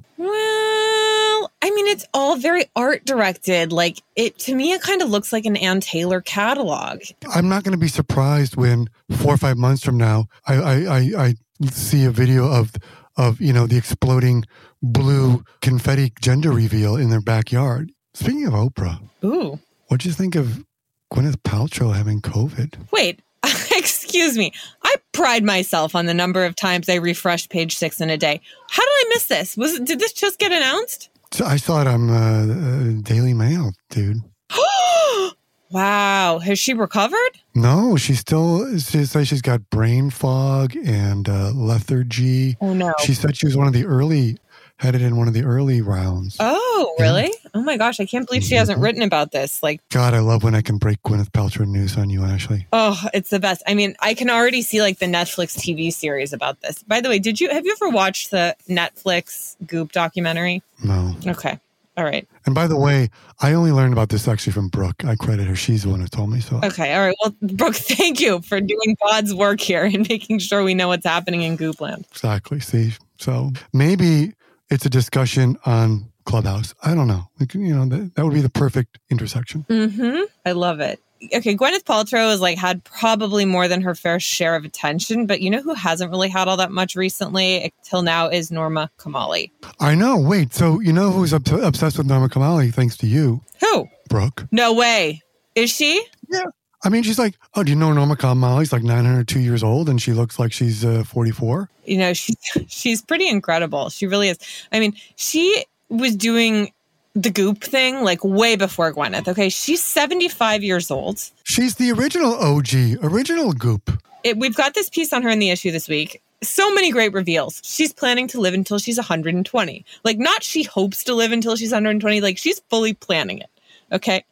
I 1.63 1.69
mean, 1.69 1.87
it's 1.87 2.05
all 2.13 2.35
very 2.35 2.65
art 2.75 3.05
directed. 3.05 3.71
Like 3.71 4.03
it 4.17 4.37
to 4.39 4.53
me, 4.53 4.73
it 4.73 4.81
kind 4.81 5.01
of 5.01 5.09
looks 5.09 5.31
like 5.31 5.45
an 5.45 5.55
Ann 5.55 5.79
Taylor 5.79 6.19
catalog. 6.19 7.03
I'm 7.33 7.47
not 7.47 7.63
going 7.63 7.71
to 7.71 7.77
be 7.77 7.87
surprised 7.87 8.57
when 8.57 8.89
four 9.19 9.33
or 9.33 9.37
five 9.37 9.55
months 9.55 9.81
from 9.81 9.95
now, 9.95 10.25
I, 10.45 10.55
I, 10.55 10.73
I, 10.73 10.99
I 11.17 11.35
see 11.71 12.03
a 12.03 12.11
video 12.11 12.51
of 12.51 12.73
of 13.15 13.39
you 13.39 13.53
know 13.53 13.65
the 13.65 13.77
exploding 13.77 14.43
blue 14.81 15.45
confetti 15.61 16.11
gender 16.19 16.51
reveal 16.51 16.97
in 16.97 17.09
their 17.09 17.21
backyard. 17.21 17.93
Speaking 18.13 18.45
of 18.45 18.53
Oprah, 18.53 18.99
ooh, 19.23 19.57
what 19.87 20.01
do 20.01 20.09
you 20.09 20.13
think 20.13 20.35
of 20.35 20.65
Gwyneth 21.13 21.43
Paltrow 21.43 21.95
having 21.95 22.21
COVID? 22.21 22.91
Wait, 22.91 23.21
excuse 23.71 24.37
me. 24.37 24.51
I 24.83 24.95
pride 25.13 25.45
myself 25.45 25.95
on 25.95 26.07
the 26.07 26.13
number 26.13 26.43
of 26.43 26.57
times 26.57 26.89
I 26.89 26.95
refresh 26.95 27.47
page 27.47 27.77
six 27.77 28.01
in 28.01 28.09
a 28.09 28.17
day. 28.17 28.41
How 28.69 28.83
did 28.83 28.89
I 28.89 29.05
miss 29.11 29.27
this? 29.27 29.55
Was 29.55 29.79
did 29.79 29.99
this 30.01 30.11
just 30.11 30.39
get 30.39 30.51
announced? 30.51 31.09
I 31.41 31.57
saw 31.57 31.81
it 31.81 31.87
on 31.87 32.09
uh, 32.09 33.01
Daily 33.01 33.33
Mail, 33.33 33.73
dude. 33.89 34.17
wow, 35.71 36.39
has 36.39 36.59
she 36.59 36.73
recovered? 36.73 37.39
No, 37.55 37.97
she 37.97 38.13
still. 38.13 38.77
She 38.77 39.05
says 39.05 39.27
she's 39.27 39.41
got 39.41 39.69
brain 39.69 40.09
fog 40.09 40.75
and 40.75 41.27
uh, 41.27 41.51
lethargy. 41.53 42.57
Oh 42.61 42.73
no! 42.73 42.93
She 43.03 43.13
said 43.13 43.37
she 43.37 43.45
was 43.45 43.57
one 43.57 43.67
of 43.67 43.73
the 43.73 43.85
early 43.85 44.37
had 44.77 44.95
it 44.95 45.01
in 45.01 45.15
one 45.15 45.27
of 45.27 45.33
the 45.33 45.43
early 45.43 45.81
rounds. 45.81 46.37
Oh, 46.39 46.95
really? 46.99 47.31
Oh 47.53 47.61
my 47.61 47.77
gosh, 47.77 47.99
I 47.99 48.05
can't 48.05 48.27
believe 48.27 48.43
she 48.43 48.55
hasn't 48.55 48.77
mm-hmm. 48.77 48.83
written 48.83 49.01
about 49.01 49.31
this. 49.31 49.63
Like, 49.63 49.81
God, 49.89 50.13
I 50.13 50.19
love 50.19 50.43
when 50.43 50.55
I 50.55 50.61
can 50.61 50.77
break 50.77 51.01
Gwyneth 51.03 51.31
Paltrow 51.31 51.67
news 51.67 51.97
on 51.97 52.09
you, 52.09 52.23
Ashley. 52.23 52.67
Oh, 52.73 52.99
it's 53.13 53.29
the 53.29 53.39
best. 53.39 53.63
I 53.67 53.75
mean, 53.75 53.95
I 53.99 54.13
can 54.13 54.29
already 54.29 54.61
see 54.61 54.81
like 54.81 54.99
the 54.99 55.05
Netflix 55.05 55.57
TV 55.57 55.93
series 55.93 56.33
about 56.33 56.61
this. 56.61 56.83
By 56.83 57.01
the 57.01 57.09
way, 57.09 57.19
did 57.19 57.39
you 57.39 57.49
have 57.49 57.65
you 57.65 57.71
ever 57.71 57.89
watched 57.89 58.31
the 58.31 58.55
Netflix 58.67 59.55
Goop 59.65 59.91
documentary? 59.91 60.63
No. 60.83 61.15
Okay. 61.27 61.59
All 61.95 62.03
right. 62.03 62.27
And 62.45 62.55
by 62.55 62.65
the 62.65 62.77
way, 62.77 63.09
I 63.41 63.53
only 63.53 63.71
learned 63.71 63.93
about 63.93 64.09
this 64.09 64.27
actually 64.27 64.53
from 64.53 64.67
Brooke. 64.67 65.05
I 65.05 65.15
credit 65.15 65.47
her. 65.47 65.55
She's 65.55 65.83
the 65.83 65.89
one 65.89 66.01
who 66.01 66.07
told 66.07 66.31
me. 66.31 66.39
So 66.39 66.59
okay. 66.63 66.93
All 66.95 67.05
right. 67.05 67.15
Well, 67.21 67.35
Brooke, 67.41 67.75
thank 67.77 68.19
you 68.19 68.41
for 68.41 68.59
doing 68.59 68.97
God's 69.05 69.33
work 69.33 69.61
here 69.61 69.85
and 69.85 70.07
making 70.09 70.39
sure 70.39 70.63
we 70.63 70.73
know 70.73 70.87
what's 70.87 71.05
happening 71.05 71.43
in 71.43 71.57
Goopland. 71.57 72.09
Exactly. 72.11 72.59
See, 72.59 72.93
so 73.17 73.51
maybe 73.73 74.33
it's 74.73 74.85
a 74.85 74.89
discussion 74.89 75.57
on 75.65 76.11
Clubhouse. 76.25 76.73
I 76.83 76.95
don't 76.95 77.07
know. 77.07 77.27
You 77.53 77.75
know, 77.75 77.85
that, 77.85 78.15
that 78.15 78.25
would 78.25 78.33
be 78.33 78.41
the 78.41 78.49
perfect 78.49 78.99
intersection. 79.09 79.65
Mm-hmm. 79.69 80.23
I 80.45 80.51
love 80.51 80.79
it 80.79 80.99
okay, 81.33 81.55
Gwyneth 81.55 81.83
Paltrow 81.83 82.29
has 82.29 82.41
like 82.41 82.57
had 82.57 82.83
probably 82.83 83.45
more 83.45 83.67
than 83.67 83.81
her 83.81 83.95
fair 83.95 84.19
share 84.19 84.55
of 84.55 84.65
attention, 84.65 85.25
but 85.25 85.41
you 85.41 85.49
know 85.49 85.61
who 85.61 85.73
hasn't 85.73 86.11
really 86.11 86.29
had 86.29 86.47
all 86.47 86.57
that 86.57 86.71
much 86.71 86.95
recently 86.95 87.71
till 87.83 88.01
now 88.01 88.27
is 88.27 88.51
Norma 88.51 88.89
Kamali. 88.97 89.51
I 89.79 89.95
know. 89.95 90.17
Wait, 90.17 90.53
so 90.53 90.79
you 90.79 90.93
know 90.93 91.11
who's 91.11 91.33
ob- 91.33 91.47
obsessed 91.47 91.97
with 91.97 92.07
Norma 92.07 92.29
Kamali 92.29 92.73
thanks 92.73 92.97
to 92.97 93.07
you? 93.07 93.41
Who? 93.61 93.87
Brooke. 94.09 94.45
No 94.51 94.73
way. 94.73 95.21
Is 95.55 95.69
she? 95.69 96.05
Yeah. 96.29 96.43
I 96.83 96.89
mean, 96.89 97.03
she's 97.03 97.19
like, 97.19 97.35
oh, 97.55 97.63
do 97.63 97.71
you 97.71 97.77
know 97.77 97.93
Norma 97.93 98.15
Kamali's 98.15 98.73
like 98.73 98.83
902 98.83 99.39
years 99.39 99.63
old 99.63 99.87
and 99.87 100.01
she 100.01 100.11
looks 100.11 100.37
like 100.37 100.51
she's 100.51 100.83
uh, 100.83 101.03
44? 101.03 101.69
You 101.85 101.97
know, 101.97 102.13
she's 102.13 102.35
she's 102.67 103.01
pretty 103.01 103.29
incredible. 103.29 103.89
She 103.89 104.05
really 104.07 104.29
is. 104.29 104.37
I 104.71 104.79
mean, 104.79 104.93
she 105.15 105.65
was 105.89 106.15
doing 106.15 106.71
the 107.15 107.29
goop 107.29 107.63
thing 107.63 108.01
like 108.01 108.23
way 108.23 108.55
before 108.55 108.91
Gwyneth. 108.93 109.27
Okay. 109.27 109.49
She's 109.49 109.83
75 109.83 110.63
years 110.63 110.91
old. 110.91 111.21
She's 111.43 111.75
the 111.75 111.91
original 111.91 112.33
OG, 112.35 113.03
original 113.03 113.53
goop. 113.53 113.91
It, 114.23 114.37
we've 114.37 114.55
got 114.55 114.73
this 114.73 114.89
piece 114.89 115.13
on 115.13 115.21
her 115.23 115.29
in 115.29 115.39
the 115.39 115.49
issue 115.49 115.71
this 115.71 115.87
week. 115.87 116.21
So 116.41 116.73
many 116.73 116.91
great 116.91 117.13
reveals. 117.13 117.61
She's 117.63 117.93
planning 117.93 118.27
to 118.29 118.39
live 118.39 118.53
until 118.53 118.77
she's 118.77 118.97
120. 118.97 119.85
Like, 120.03 120.17
not 120.17 120.43
she 120.43 120.63
hopes 120.63 121.03
to 121.05 121.13
live 121.13 121.31
until 121.31 121.55
she's 121.55 121.71
120, 121.71 122.19
like, 122.19 122.37
she's 122.37 122.59
fully 122.69 122.93
planning 122.93 123.37
it. 123.39 123.49
Okay. 123.91 124.25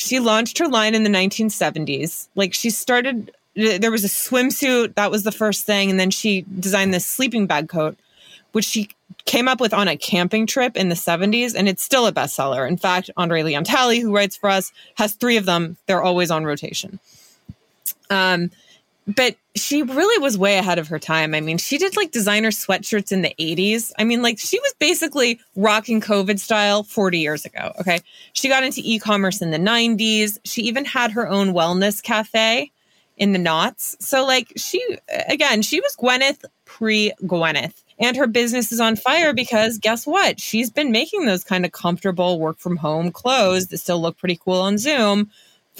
She 0.00 0.18
launched 0.18 0.58
her 0.58 0.66
line 0.66 0.94
in 0.94 1.02
the 1.04 1.10
1970s. 1.10 2.28
Like, 2.34 2.54
she 2.54 2.70
started, 2.70 3.32
there 3.54 3.90
was 3.90 4.02
a 4.02 4.08
swimsuit, 4.08 4.94
that 4.94 5.10
was 5.10 5.24
the 5.24 5.32
first 5.32 5.66
thing. 5.66 5.90
And 5.90 6.00
then 6.00 6.10
she 6.10 6.46
designed 6.58 6.94
this 6.94 7.04
sleeping 7.04 7.46
bag 7.46 7.68
coat, 7.68 7.98
which 8.52 8.64
she 8.64 8.88
came 9.26 9.46
up 9.46 9.60
with 9.60 9.74
on 9.74 9.88
a 9.88 9.98
camping 9.98 10.46
trip 10.46 10.74
in 10.74 10.88
the 10.88 10.94
70s, 10.94 11.54
and 11.54 11.68
it's 11.68 11.82
still 11.82 12.06
a 12.06 12.12
bestseller. 12.12 12.66
In 12.66 12.78
fact, 12.78 13.10
Andre 13.18 13.42
Leon 13.42 13.64
who 13.66 14.14
writes 14.14 14.36
for 14.36 14.48
us, 14.48 14.72
has 14.94 15.12
three 15.12 15.36
of 15.36 15.44
them. 15.44 15.76
They're 15.86 16.02
always 16.02 16.30
on 16.30 16.44
rotation. 16.44 16.98
Um, 18.08 18.50
but 19.06 19.36
she 19.60 19.82
really 19.82 20.22
was 20.22 20.38
way 20.38 20.58
ahead 20.58 20.78
of 20.78 20.88
her 20.88 20.98
time. 20.98 21.34
I 21.34 21.40
mean, 21.40 21.58
she 21.58 21.78
did 21.78 21.96
like 21.96 22.10
designer 22.10 22.50
sweatshirts 22.50 23.12
in 23.12 23.22
the 23.22 23.34
80s. 23.38 23.92
I 23.98 24.04
mean, 24.04 24.22
like 24.22 24.38
she 24.38 24.58
was 24.58 24.74
basically 24.78 25.40
rocking 25.56 26.00
COVID 26.00 26.38
style 26.38 26.82
40 26.82 27.18
years 27.18 27.44
ago. 27.44 27.72
Okay. 27.80 28.00
She 28.32 28.48
got 28.48 28.64
into 28.64 28.80
e 28.84 28.98
commerce 28.98 29.40
in 29.40 29.50
the 29.50 29.58
90s. 29.58 30.38
She 30.44 30.62
even 30.62 30.84
had 30.84 31.12
her 31.12 31.28
own 31.28 31.52
wellness 31.52 32.02
cafe 32.02 32.72
in 33.16 33.32
the 33.32 33.38
knots. 33.38 33.96
So, 34.00 34.26
like, 34.26 34.52
she, 34.56 34.82
again, 35.28 35.62
she 35.62 35.80
was 35.80 35.94
Gwyneth 35.96 36.44
pre 36.64 37.12
Gwyneth. 37.22 37.84
And 37.98 38.16
her 38.16 38.26
business 38.26 38.72
is 38.72 38.80
on 38.80 38.96
fire 38.96 39.34
because 39.34 39.76
guess 39.76 40.06
what? 40.06 40.40
She's 40.40 40.70
been 40.70 40.90
making 40.90 41.26
those 41.26 41.44
kind 41.44 41.66
of 41.66 41.72
comfortable 41.72 42.40
work 42.40 42.58
from 42.58 42.78
home 42.78 43.12
clothes 43.12 43.66
that 43.66 43.78
still 43.78 44.00
look 44.00 44.16
pretty 44.16 44.40
cool 44.42 44.62
on 44.62 44.78
Zoom 44.78 45.30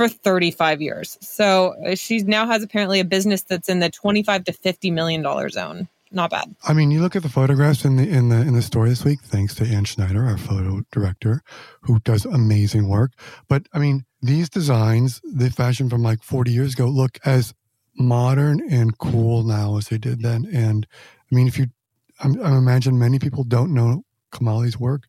for 0.00 0.08
35 0.08 0.80
years. 0.80 1.18
So 1.20 1.74
uh, 1.86 1.94
she 1.94 2.20
now 2.20 2.46
has 2.46 2.62
apparently 2.62 3.00
a 3.00 3.04
business 3.04 3.42
that's 3.42 3.68
in 3.68 3.80
the 3.80 3.90
25 3.90 4.44
to 4.44 4.52
50 4.52 4.90
million 4.90 5.20
dollar 5.20 5.50
zone. 5.50 5.88
Not 6.10 6.30
bad. 6.30 6.56
I 6.66 6.72
mean, 6.72 6.90
you 6.90 7.02
look 7.02 7.14
at 7.14 7.22
the 7.22 7.28
photographs 7.28 7.84
in 7.84 7.96
the 7.96 8.08
in 8.08 8.30
the 8.30 8.40
in 8.40 8.54
the 8.54 8.62
story 8.62 8.88
this 8.88 9.04
week. 9.04 9.20
Thanks 9.20 9.54
to 9.56 9.64
Ann 9.64 9.84
Schneider, 9.84 10.24
our 10.24 10.38
photo 10.38 10.80
director, 10.90 11.42
who 11.82 12.00
does 12.00 12.24
amazing 12.24 12.88
work. 12.88 13.12
But 13.46 13.66
I 13.74 13.78
mean, 13.78 14.06
these 14.22 14.48
designs, 14.48 15.20
the 15.22 15.50
fashion 15.50 15.90
from 15.90 16.02
like 16.02 16.22
40 16.22 16.50
years 16.50 16.72
ago, 16.72 16.86
look 16.86 17.18
as 17.26 17.52
modern 17.94 18.60
and 18.70 18.96
cool 18.96 19.44
now 19.44 19.76
as 19.76 19.88
they 19.88 19.98
did 19.98 20.22
then. 20.22 20.48
And 20.52 20.86
I 21.30 21.34
mean, 21.34 21.46
if 21.46 21.58
you 21.58 21.66
I'm, 22.24 22.42
I 22.42 22.56
imagine 22.56 22.98
many 22.98 23.18
people 23.18 23.44
don't 23.44 23.74
know 23.74 24.02
Kamali's 24.32 24.80
work. 24.80 25.04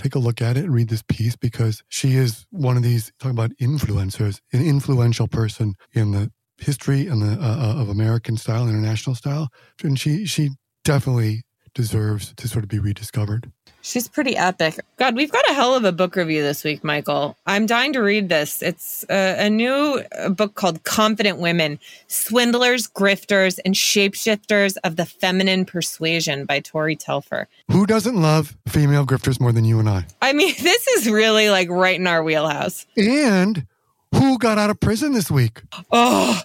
Take 0.00 0.14
a 0.14 0.18
look 0.18 0.40
at 0.40 0.56
it 0.56 0.64
and 0.64 0.72
read 0.72 0.88
this 0.88 1.02
piece 1.02 1.36
because 1.36 1.82
she 1.88 2.16
is 2.16 2.46
one 2.48 2.78
of 2.78 2.82
these 2.82 3.12
talking 3.18 3.36
about 3.36 3.50
influencers, 3.60 4.40
an 4.50 4.64
influential 4.64 5.28
person 5.28 5.74
in 5.92 6.12
the 6.12 6.32
history 6.56 7.06
and 7.06 7.20
the 7.20 7.38
uh, 7.38 7.76
uh, 7.76 7.82
of 7.82 7.90
American 7.90 8.38
style, 8.38 8.66
international 8.66 9.14
style, 9.14 9.48
and 9.84 10.00
she 10.00 10.24
she 10.24 10.52
definitely 10.84 11.42
deserves 11.74 12.32
to 12.38 12.48
sort 12.48 12.64
of 12.64 12.70
be 12.70 12.78
rediscovered. 12.78 13.52
She's 13.82 14.08
pretty 14.08 14.36
epic. 14.36 14.78
God, 14.98 15.16
we've 15.16 15.32
got 15.32 15.48
a 15.48 15.54
hell 15.54 15.74
of 15.74 15.84
a 15.84 15.92
book 15.92 16.16
review 16.16 16.42
this 16.42 16.64
week, 16.64 16.84
Michael. 16.84 17.36
I'm 17.46 17.66
dying 17.66 17.92
to 17.94 18.00
read 18.00 18.28
this. 18.28 18.62
It's 18.62 19.04
a, 19.08 19.46
a 19.46 19.50
new 19.50 20.02
uh, 20.18 20.28
book 20.28 20.54
called 20.54 20.84
Confident 20.84 21.38
Women 21.38 21.78
Swindlers, 22.08 22.88
Grifters, 22.88 23.58
and 23.64 23.74
Shapeshifters 23.74 24.76
of 24.84 24.96
the 24.96 25.06
Feminine 25.06 25.64
Persuasion 25.64 26.44
by 26.44 26.60
Tori 26.60 26.94
Telfer. 26.96 27.48
Who 27.70 27.86
doesn't 27.86 28.20
love 28.20 28.56
female 28.68 29.06
grifters 29.06 29.40
more 29.40 29.52
than 29.52 29.64
you 29.64 29.78
and 29.78 29.88
I? 29.88 30.06
I 30.20 30.32
mean, 30.32 30.54
this 30.60 30.86
is 30.88 31.08
really 31.08 31.50
like 31.50 31.70
right 31.70 31.98
in 31.98 32.06
our 32.06 32.22
wheelhouse. 32.22 32.86
And 32.96 33.66
who 34.14 34.38
got 34.38 34.58
out 34.58 34.70
of 34.70 34.78
prison 34.80 35.12
this 35.12 35.30
week? 35.30 35.62
Oh, 35.90 36.40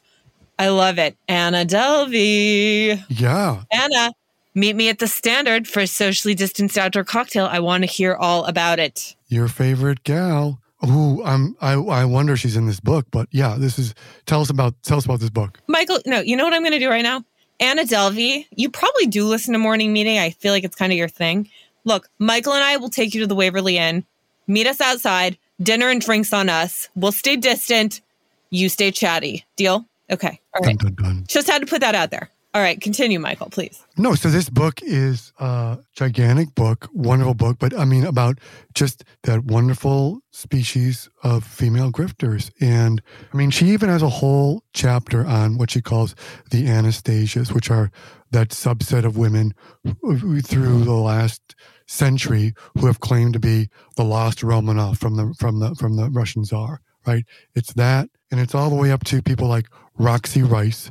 I 0.58 0.70
love 0.70 0.98
it. 1.00 1.18
Anna 1.28 1.66
Delvey. 1.66 3.04
Yeah. 3.10 3.64
Anna, 3.72 4.12
Meet 4.56 4.76
me 4.78 4.90
at 4.90 5.00
the 5.00 5.08
standard 5.08 5.68
for 5.68 5.82
a 5.82 5.88
socially 5.88 6.34
distanced 6.34 6.78
outdoor 6.78 7.04
cocktail. 7.04 7.46
I 7.46 7.60
want 7.60 7.84
to 7.84 7.88
hear 7.88 8.16
all 8.16 8.46
about 8.46 8.80
it. 8.80 9.16
Your 9.28 9.50
favorite 9.50 10.04
gal. 10.04 10.62
Ooh, 10.86 11.22
I'm, 11.24 11.56
I, 11.62 11.74
I 11.74 12.06
wonder 12.06 12.38
she's 12.38 12.56
in 12.56 12.66
this 12.66 12.80
book, 12.80 13.06
but 13.12 13.28
yeah, 13.32 13.56
this 13.58 13.78
is, 13.78 13.94
tell 14.26 14.42
us 14.42 14.50
about, 14.50 14.76
tell 14.84 14.98
us 14.98 15.06
about 15.06 15.20
this 15.20 15.30
book. 15.30 15.60
Michael, 15.68 16.00
no, 16.06 16.22
you 16.22 16.38
know 16.38 16.44
what 16.44 16.54
I'm 16.54 16.62
going 16.62 16.74
to 16.74 16.80
do 16.80 16.90
right 16.90 17.04
now? 17.04 17.24
Anna 17.60 17.84
Delvey, 17.84 18.48
you 18.56 18.70
probably 18.70 19.08
do 19.08 19.26
listen 19.26 19.54
to 19.54 19.60
Morning 19.60 19.94
Meeting. 19.94 20.20
I 20.20 20.30
feel 20.30 20.52
like 20.54 20.64
it's 20.64 20.76
kind 20.76 20.92
of 20.92 20.98
your 20.98 21.08
thing. 21.08 21.50
Look, 21.84 22.08
Michael 22.20 22.54
and 22.54 22.64
I 22.64 22.78
will 22.78 22.90
take 22.90 23.14
you 23.14 23.22
to 23.22 23.28
the 23.28 23.36
Waverly 23.36 23.78
Inn. 23.78 24.06
Meet 24.48 24.68
us 24.68 24.82
outside. 24.82 25.38
Dinner 25.62 25.90
and 25.90 26.02
drinks 26.02 26.34
on 26.34 26.50
us. 26.50 26.90
We'll 26.96 27.14
stay 27.14 27.36
distant. 27.36 28.02
You 28.50 28.70
stay 28.70 28.92
chatty. 28.92 29.46
Deal? 29.56 29.86
Okay. 30.12 30.40
All 30.54 30.62
right. 30.62 30.78
Dun, 30.78 30.94
dun, 30.96 31.04
dun. 31.04 31.26
Just 31.28 31.50
had 31.50 31.62
to 31.62 31.66
put 31.66 31.82
that 31.82 31.96
out 31.96 32.12
there. 32.12 32.30
All 32.56 32.62
right, 32.62 32.80
continue, 32.80 33.20
Michael, 33.20 33.50
please. 33.50 33.84
No, 33.98 34.16
so 34.16 34.30
this 34.30 34.50
book 34.50 34.82
is 34.82 35.34
a 35.40 35.80
gigantic 35.94 36.56
book, 36.56 36.88
wonderful 36.94 37.34
book, 37.34 37.58
but 37.60 37.78
I 37.78 37.84
mean 37.84 38.06
about 38.06 38.40
just 38.74 39.04
that 39.24 39.44
wonderful 39.44 40.22
species 40.32 41.10
of 41.22 41.44
female 41.44 41.92
grifters. 41.92 42.52
And 42.62 43.02
I 43.34 43.36
mean, 43.36 43.50
she 43.50 43.66
even 43.72 43.90
has 43.90 44.02
a 44.02 44.08
whole 44.08 44.64
chapter 44.72 45.26
on 45.26 45.58
what 45.58 45.72
she 45.72 45.82
calls 45.82 46.16
the 46.50 46.66
Anastasias, 46.66 47.52
which 47.52 47.70
are 47.70 47.92
that 48.32 48.52
subset 48.52 49.04
of 49.04 49.18
women 49.18 49.54
through 49.84 50.86
the 50.86 50.94
last 50.94 51.56
century 51.88 52.54
who 52.78 52.88
have 52.88 53.02
claimed 53.02 53.34
to 53.34 53.40
be 53.42 53.68
the 53.98 54.06
lost 54.06 54.40
Romanov 54.40 54.98
from 54.98 55.18
the 55.18 55.34
from 55.38 55.60
the 55.60 55.76
from 55.76 55.98
the 55.98 56.10
Russian 56.10 56.46
Tsar. 56.46 56.80
Right? 57.06 57.26
It's 57.54 57.74
that, 57.74 58.08
and 58.32 58.40
it's 58.40 58.56
all 58.56 58.70
the 58.70 58.78
way 58.78 58.94
up 58.94 59.04
to 59.04 59.22
people 59.22 59.50
like 59.50 59.68
Roxy 59.98 60.42
Rice, 60.42 60.90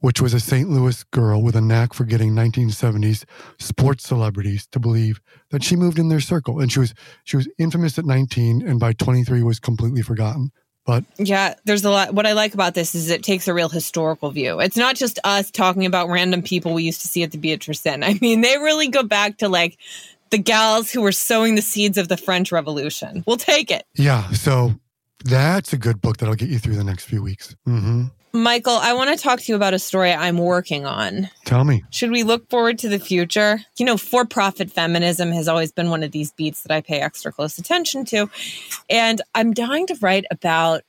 which 0.00 0.20
was 0.20 0.34
a 0.34 0.40
St. 0.40 0.68
Louis 0.68 1.02
girl 1.04 1.42
with 1.42 1.56
a 1.56 1.60
knack 1.60 1.94
for 1.94 2.04
getting 2.04 2.32
1970s 2.32 3.24
sports 3.58 4.06
celebrities 4.06 4.66
to 4.68 4.78
believe 4.78 5.20
that 5.50 5.64
she 5.64 5.76
moved 5.76 5.98
in 5.98 6.08
their 6.08 6.20
circle. 6.20 6.60
And 6.60 6.70
she 6.70 6.80
was 6.80 6.94
she 7.24 7.36
was 7.36 7.48
infamous 7.58 7.98
at 7.98 8.04
19 8.04 8.66
and 8.66 8.78
by 8.78 8.92
23 8.92 9.42
was 9.42 9.58
completely 9.58 10.02
forgotten. 10.02 10.52
But 10.84 11.04
yeah, 11.18 11.54
there's 11.64 11.84
a 11.84 11.90
lot. 11.90 12.14
What 12.14 12.26
I 12.26 12.32
like 12.32 12.54
about 12.54 12.74
this 12.74 12.94
is 12.94 13.10
it 13.10 13.24
takes 13.24 13.48
a 13.48 13.54
real 13.54 13.68
historical 13.68 14.30
view. 14.30 14.60
It's 14.60 14.76
not 14.76 14.94
just 14.94 15.18
us 15.24 15.50
talking 15.50 15.84
about 15.84 16.08
random 16.08 16.42
people 16.42 16.74
we 16.74 16.84
used 16.84 17.00
to 17.02 17.08
see 17.08 17.24
at 17.24 17.32
the 17.32 17.38
Beatrice 17.38 17.84
Inn. 17.84 18.04
I 18.04 18.14
mean, 18.20 18.40
they 18.40 18.56
really 18.58 18.88
go 18.88 19.02
back 19.02 19.38
to 19.38 19.48
like 19.48 19.78
the 20.30 20.38
gals 20.38 20.92
who 20.92 21.02
were 21.02 21.12
sowing 21.12 21.56
the 21.56 21.62
seeds 21.62 21.98
of 21.98 22.08
the 22.08 22.16
French 22.16 22.52
Revolution. 22.52 23.24
We'll 23.26 23.36
take 23.36 23.72
it. 23.72 23.84
Yeah. 23.94 24.30
So 24.30 24.74
that's 25.24 25.72
a 25.72 25.78
good 25.78 26.00
book 26.00 26.18
that'll 26.18 26.36
get 26.36 26.48
you 26.48 26.60
through 26.60 26.76
the 26.76 26.84
next 26.84 27.04
few 27.04 27.22
weeks. 27.22 27.56
Mm-hmm. 27.66 28.04
Michael, 28.36 28.76
I 28.76 28.92
want 28.92 29.10
to 29.10 29.22
talk 29.22 29.40
to 29.40 29.52
you 29.52 29.56
about 29.56 29.74
a 29.74 29.78
story 29.78 30.12
I'm 30.12 30.38
working 30.38 30.86
on. 30.86 31.30
Tell 31.44 31.64
me. 31.64 31.84
Should 31.90 32.10
we 32.10 32.22
look 32.22 32.48
forward 32.50 32.78
to 32.80 32.88
the 32.88 32.98
future? 32.98 33.60
You 33.76 33.86
know, 33.86 33.96
for 33.96 34.24
profit 34.24 34.70
feminism 34.70 35.32
has 35.32 35.48
always 35.48 35.72
been 35.72 35.90
one 35.90 36.02
of 36.02 36.12
these 36.12 36.32
beats 36.32 36.62
that 36.62 36.72
I 36.72 36.80
pay 36.80 37.00
extra 37.00 37.32
close 37.32 37.58
attention 37.58 38.04
to. 38.06 38.28
And 38.90 39.22
I'm 39.34 39.54
dying 39.54 39.86
to 39.88 39.96
write 40.00 40.26
about 40.30 40.82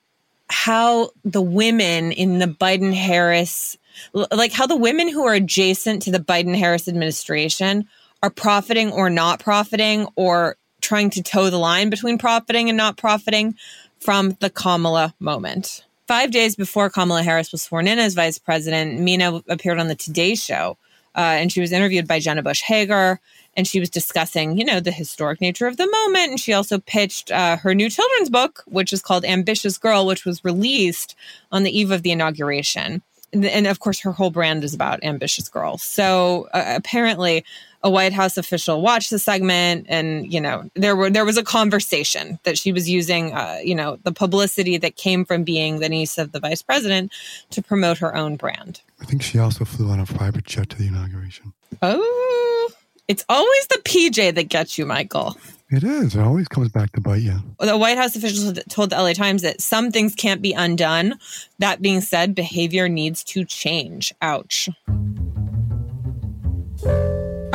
how 0.49 1.11
the 1.23 1.41
women 1.41 2.11
in 2.11 2.39
the 2.39 2.47
Biden 2.47 2.93
Harris, 2.93 3.77
like 4.13 4.51
how 4.51 4.67
the 4.67 4.77
women 4.77 5.07
who 5.07 5.25
are 5.25 5.33
adjacent 5.33 6.01
to 6.03 6.11
the 6.11 6.19
Biden 6.19 6.55
Harris 6.55 6.87
administration 6.87 7.87
are 8.23 8.29
profiting 8.29 8.91
or 8.91 9.09
not 9.09 9.39
profiting 9.39 10.07
or 10.15 10.57
trying 10.81 11.09
to 11.11 11.23
toe 11.23 11.49
the 11.49 11.57
line 11.57 11.89
between 11.89 12.17
profiting 12.17 12.69
and 12.69 12.77
not 12.77 12.97
profiting 12.97 13.55
from 13.99 14.37
the 14.39 14.49
Kamala 14.49 15.13
moment. 15.19 15.83
Five 16.07 16.31
days 16.31 16.55
before 16.55 16.89
Kamala 16.89 17.21
Harris 17.21 17.51
was 17.51 17.61
sworn 17.61 17.87
in 17.87 17.99
as 17.99 18.13
vice 18.13 18.39
president, 18.39 18.99
Meena 18.99 19.43
appeared 19.49 19.79
on 19.79 19.87
the 19.87 19.95
Today 19.95 20.35
Show 20.35 20.77
uh, 21.17 21.21
and 21.21 21.51
she 21.51 21.59
was 21.59 21.71
interviewed 21.71 22.07
by 22.07 22.19
Jenna 22.19 22.43
Bush 22.43 22.61
Hager. 22.61 23.19
And 23.55 23.67
she 23.67 23.79
was 23.79 23.89
discussing, 23.89 24.55
you 24.55 24.63
know, 24.63 24.79
the 24.79 24.91
historic 24.91 25.41
nature 25.41 25.65
of 25.65 25.77
the 25.77 25.89
moment. 25.89 26.29
And 26.29 26.39
she 26.39 26.53
also 26.53 26.77
pitched 26.77 27.31
uh, 27.31 27.57
her 27.57 27.73
new 27.73 27.89
children's 27.89 28.29
book, 28.29 28.63
which 28.67 28.93
is 28.93 29.01
called 29.01 29.25
Ambitious 29.25 29.79
Girl, 29.79 30.05
which 30.05 30.25
was 30.25 30.45
released 30.45 31.15
on 31.51 31.63
the 31.63 31.75
eve 31.75 31.89
of 31.89 32.03
the 32.03 32.11
inauguration. 32.11 33.01
And, 33.33 33.43
and 33.45 33.65
of 33.65 33.79
course, 33.79 33.99
her 34.01 34.11
whole 34.11 34.29
brand 34.29 34.63
is 34.63 34.75
about 34.75 35.03
ambitious 35.03 35.49
girls. 35.49 35.81
So 35.81 36.47
uh, 36.53 36.75
apparently, 36.77 37.43
a 37.83 37.89
White 37.89 38.13
House 38.13 38.37
official 38.37 38.81
watched 38.81 39.09
the 39.09 39.19
segment, 39.19 39.85
and 39.89 40.31
you 40.31 40.41
know 40.41 40.69
there 40.75 40.95
were 40.95 41.09
there 41.09 41.25
was 41.25 41.37
a 41.37 41.43
conversation 41.43 42.39
that 42.43 42.57
she 42.57 42.71
was 42.71 42.89
using, 42.89 43.33
uh, 43.33 43.59
you 43.63 43.75
know, 43.75 43.97
the 44.03 44.11
publicity 44.11 44.77
that 44.77 44.95
came 44.95 45.25
from 45.25 45.43
being 45.43 45.79
the 45.79 45.89
niece 45.89 46.17
of 46.17 46.31
the 46.31 46.39
vice 46.39 46.61
president 46.61 47.11
to 47.51 47.61
promote 47.61 47.97
her 47.97 48.15
own 48.15 48.35
brand. 48.35 48.81
I 48.99 49.05
think 49.05 49.21
she 49.21 49.39
also 49.39 49.65
flew 49.65 49.89
on 49.89 49.99
a 49.99 50.05
private 50.05 50.45
jet 50.45 50.69
to 50.71 50.77
the 50.77 50.87
inauguration. 50.87 51.53
Oh, 51.81 52.71
it's 53.07 53.23
always 53.29 53.67
the 53.67 53.79
PJ 53.83 54.35
that 54.35 54.49
gets 54.49 54.77
you, 54.77 54.85
Michael. 54.85 55.37
It 55.69 55.83
is. 55.83 56.15
It 56.15 56.21
always 56.21 56.47
comes 56.47 56.69
back 56.69 56.93
to 56.93 57.01
bite 57.01 57.21
you. 57.21 57.39
The 57.59 57.77
White 57.77 57.97
House 57.97 58.15
officials 58.15 58.57
told 58.69 58.89
the 58.89 58.95
LA 58.95 59.13
Times 59.13 59.41
that 59.41 59.61
some 59.61 59.91
things 59.91 60.15
can't 60.15 60.41
be 60.41 60.53
undone. 60.53 61.19
That 61.59 61.81
being 61.81 61.99
said, 61.99 62.33
behavior 62.33 62.87
needs 62.87 63.23
to 63.25 63.43
change. 63.43 64.13
Ouch. 64.21 64.69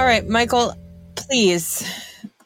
All 0.03 0.09
right, 0.09 0.29
Michael, 0.29 0.75
please. 1.15 1.89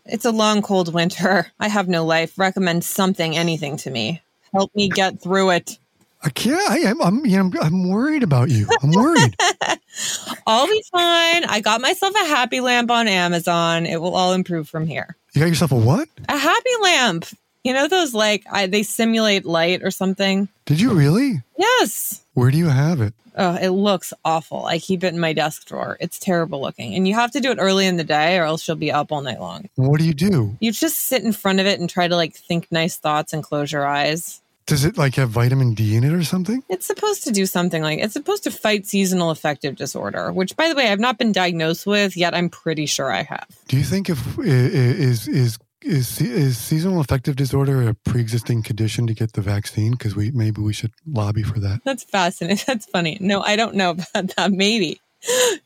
It's 0.05 0.27
a 0.27 0.31
long, 0.31 0.61
cold 0.61 0.93
winter. 0.93 1.51
I 1.59 1.69
have 1.69 1.89
no 1.89 2.05
life. 2.05 2.39
Recommend 2.39 2.85
something, 2.85 3.35
anything 3.35 3.79
to 3.79 3.91
me. 3.91 4.21
Help 4.53 4.75
me 4.75 4.91
get 4.91 5.23
through 5.23 5.53
it. 5.53 5.79
I 6.23 6.29
can't. 6.29 6.71
I, 6.71 6.81
am 6.81 7.01
I'm, 7.01 7.23
know, 7.23 7.59
I'm 7.63 7.89
worried 7.89 8.23
about 8.23 8.51
you. 8.51 8.69
I'm 8.83 8.91
worried. 8.91 9.35
I'll 10.47 10.67
be 10.67 10.85
fine. 10.93 11.45
I 11.45 11.63
got 11.65 11.81
myself 11.81 12.15
a 12.15 12.27
happy 12.27 12.61
lamp 12.61 12.91
on 12.91 13.09
Amazon. 13.09 13.87
It 13.87 14.03
will 14.03 14.15
all 14.15 14.35
improve 14.35 14.69
from 14.69 14.87
here. 14.87 15.17
you 15.33 15.41
got 15.41 15.49
yourself 15.49 15.73
a 15.73 15.77
what? 15.77 16.11
A 16.29 16.37
happy 16.37 16.71
lamp. 16.83 17.25
You 17.65 17.73
know 17.73 17.89
those 17.89 18.13
like 18.13 18.45
I, 18.53 18.67
they 18.67 18.83
simulate 18.83 19.47
light 19.47 19.83
or 19.83 19.91
something? 19.91 20.51
Did 20.67 20.79
you 20.79 20.93
really? 20.93 21.43
Yes. 21.57 22.21
Where 22.37 22.51
do 22.51 22.59
you 22.59 22.69
have 22.69 23.01
it? 23.01 23.15
Oh, 23.35 23.55
it 23.55 23.71
looks 23.71 24.13
awful. 24.23 24.67
I 24.67 24.79
keep 24.79 25.03
it 25.03 25.15
in 25.15 25.19
my 25.19 25.33
desk 25.33 25.67
drawer. 25.67 25.97
It's 26.01 26.19
terrible 26.19 26.61
looking. 26.61 26.95
And 26.95 27.09
you 27.09 27.15
have 27.15 27.31
to 27.31 27.41
do 27.41 27.51
it 27.51 27.57
early 27.59 27.87
in 27.87 27.97
the 27.97 28.05
day 28.05 28.37
or 28.37 28.45
else 28.45 28.69
you'll 28.69 28.77
be 28.77 28.93
up 28.93 29.11
all 29.11 29.23
night 29.23 29.41
long. 29.41 29.71
What 29.77 30.01
do 30.01 30.07
you 30.07 30.13
do? 30.13 30.55
You 30.61 30.71
just 30.71 30.99
sit 30.99 31.23
in 31.23 31.33
front 31.33 31.61
of 31.61 31.67
it 31.67 31.81
and 31.81 31.89
try 31.89 32.09
to 32.09 32.15
like 32.15 32.35
think 32.35 32.71
nice 32.71 32.99
thoughts 32.99 33.33
and 33.33 33.43
close 33.43 33.73
your 33.73 33.87
eyes. 33.87 34.43
Does 34.67 34.85
it 34.85 34.99
like 34.99 35.15
have 35.15 35.31
vitamin 35.31 35.73
D 35.73 35.97
in 35.97 36.05
it 36.05 36.13
or 36.13 36.25
something? 36.25 36.63
It's 36.69 36.85
supposed 36.85 37.25
to 37.25 37.31
do 37.31 37.47
something 37.47 37.83
like 37.83 38.01
it's 38.01 38.13
supposed 38.13 38.45
to 38.45 38.51
fight 38.51 38.85
seasonal 38.85 39.31
affective 39.31 39.77
disorder, 39.77 40.31
which 40.31 40.55
by 40.57 40.69
the 40.69 40.75
way, 40.75 40.89
I've 40.89 41.01
not 41.01 41.17
been 41.17 41.33
diagnosed 41.33 41.87
with, 41.87 42.19
yet 42.19 42.35
I'm 42.35 42.51
pretty 42.51 42.85
sure 42.85 43.11
I 43.11 43.23
have. 43.23 43.47
Do 43.69 43.79
you 43.79 43.85
think 43.85 44.11
if 44.11 44.39
is 44.39 45.27
is 45.27 45.59
is 45.83 46.21
is 46.21 46.59
seasonal 46.59 47.01
affective 47.01 47.37
disorder 47.37 47.89
a 47.89 47.95
pre-existing 47.95 48.63
condition 48.63 49.07
to 49.07 49.15
get 49.15 49.33
the 49.33 49.41
vaccine? 49.41 49.93
Because 49.93 50.17
we 50.17 50.31
maybe 50.31 50.61
we 50.61 50.73
should 50.73 50.93
lobby 51.07 51.43
for 51.43 51.59
that. 51.61 51.81
That's 51.85 52.05
fascinating. 52.05 52.65
That's 52.67 52.87
funny. 52.87 53.19
No, 53.21 53.43
I 53.43 53.57
don't 53.57 53.75
know 53.75 53.91
about 53.91 54.35
that. 54.37 54.53
Maybe. 54.53 55.01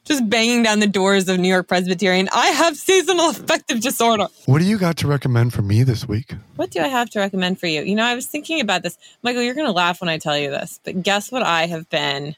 Just 0.05 0.29
banging 0.31 0.63
down 0.63 0.81
the 0.81 0.87
doors 0.87 1.29
of 1.29 1.39
New 1.39 1.49
York 1.49 1.69
Presbyterian. 1.69 2.29
I 2.33 2.47
have 2.49 2.77
seasonal 2.77 3.31
affective 3.31 3.81
disorder. 3.81 4.29
What 4.47 4.61
do 4.61 4.65
you 4.65 4.79
got 4.79 4.97
to 4.99 5.07
recommend 5.07 5.53
for 5.53 5.61
me 5.61 5.83
this 5.83 6.09
week? 6.09 6.35
What 6.57 6.71
do 6.71 6.81
I 6.81 6.89
have 6.89 7.11
to 7.11 7.19
recommend 7.19 7.61
for 7.61 7.67
you? 7.67 7.83
You 7.83 7.95
know, 7.95 8.05
I 8.05 8.15
was 8.15 8.27
thinking 8.27 8.61
about 8.61 8.83
this. 8.83 8.97
Michael, 9.23 9.43
you're 9.43 9.55
going 9.55 9.67
to 9.67 9.73
laugh 9.73 10.01
when 10.01 10.09
I 10.09 10.19
tell 10.19 10.39
you 10.39 10.51
this, 10.51 10.81
but 10.83 11.03
guess 11.03 11.31
what 11.31 11.43
I 11.43 11.67
have 11.67 11.91
been 11.91 12.37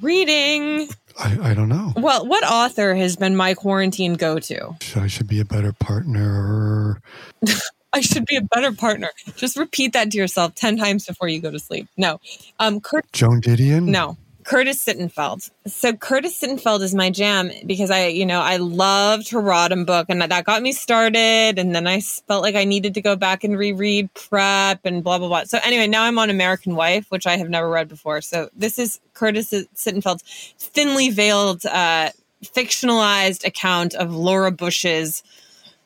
reading? 0.00 0.88
I, 1.18 1.50
I 1.50 1.54
don't 1.54 1.68
know. 1.68 1.92
Well, 1.96 2.26
what 2.26 2.44
author 2.44 2.94
has 2.94 3.16
been 3.16 3.36
my 3.36 3.54
quarantine 3.54 4.14
go 4.14 4.38
to? 4.38 4.76
I 4.96 5.06
should 5.06 5.28
be 5.28 5.40
a 5.40 5.44
better 5.44 5.72
partner. 5.72 7.00
I 7.92 8.00
should 8.00 8.26
be 8.26 8.34
a 8.34 8.42
better 8.42 8.72
partner. 8.72 9.10
Just 9.36 9.56
repeat 9.56 9.92
that 9.92 10.10
to 10.10 10.18
yourself 10.18 10.56
10 10.56 10.76
times 10.76 11.06
before 11.06 11.28
you 11.28 11.40
go 11.40 11.52
to 11.52 11.60
sleep. 11.60 11.86
No. 11.96 12.18
Um, 12.58 12.80
Kurt 12.80 13.10
Joan 13.12 13.40
Didion? 13.40 13.84
No, 13.84 14.16
Curtis 14.44 14.84
Sittenfeld. 14.84 15.50
So 15.66 15.94
Curtis 15.94 16.40
Sittenfeld 16.40 16.82
is 16.82 16.94
my 16.94 17.10
jam 17.10 17.50
because 17.66 17.90
I, 17.90 18.06
you 18.06 18.26
know, 18.26 18.40
I 18.40 18.58
loved 18.58 19.30
her 19.30 19.40
Rodham 19.40 19.86
book 19.86 20.06
and 20.08 20.20
that 20.20 20.44
got 20.44 20.62
me 20.62 20.72
started. 20.72 21.58
And 21.58 21.74
then 21.74 21.86
I 21.86 22.00
felt 22.00 22.42
like 22.42 22.54
I 22.54 22.64
needed 22.64 22.94
to 22.94 23.02
go 23.02 23.16
back 23.16 23.44
and 23.44 23.58
reread 23.58 24.12
Prep 24.14 24.80
and 24.84 25.02
blah, 25.02 25.18
blah, 25.18 25.28
blah. 25.28 25.44
So 25.44 25.58
anyway, 25.64 25.86
now 25.86 26.04
I'm 26.04 26.18
on 26.18 26.30
American 26.30 26.76
Wife, 26.76 27.06
which 27.10 27.26
I 27.26 27.36
have 27.36 27.48
never 27.48 27.68
read 27.68 27.88
before. 27.88 28.20
So 28.20 28.50
this 28.54 28.78
is 28.78 29.00
Curtis 29.14 29.50
Sittenfeld's 29.50 30.54
thinly 30.58 31.10
veiled, 31.10 31.64
uh, 31.66 32.10
fictionalized 32.44 33.46
account 33.46 33.94
of 33.94 34.14
Laura 34.14 34.50
Bush's 34.50 35.22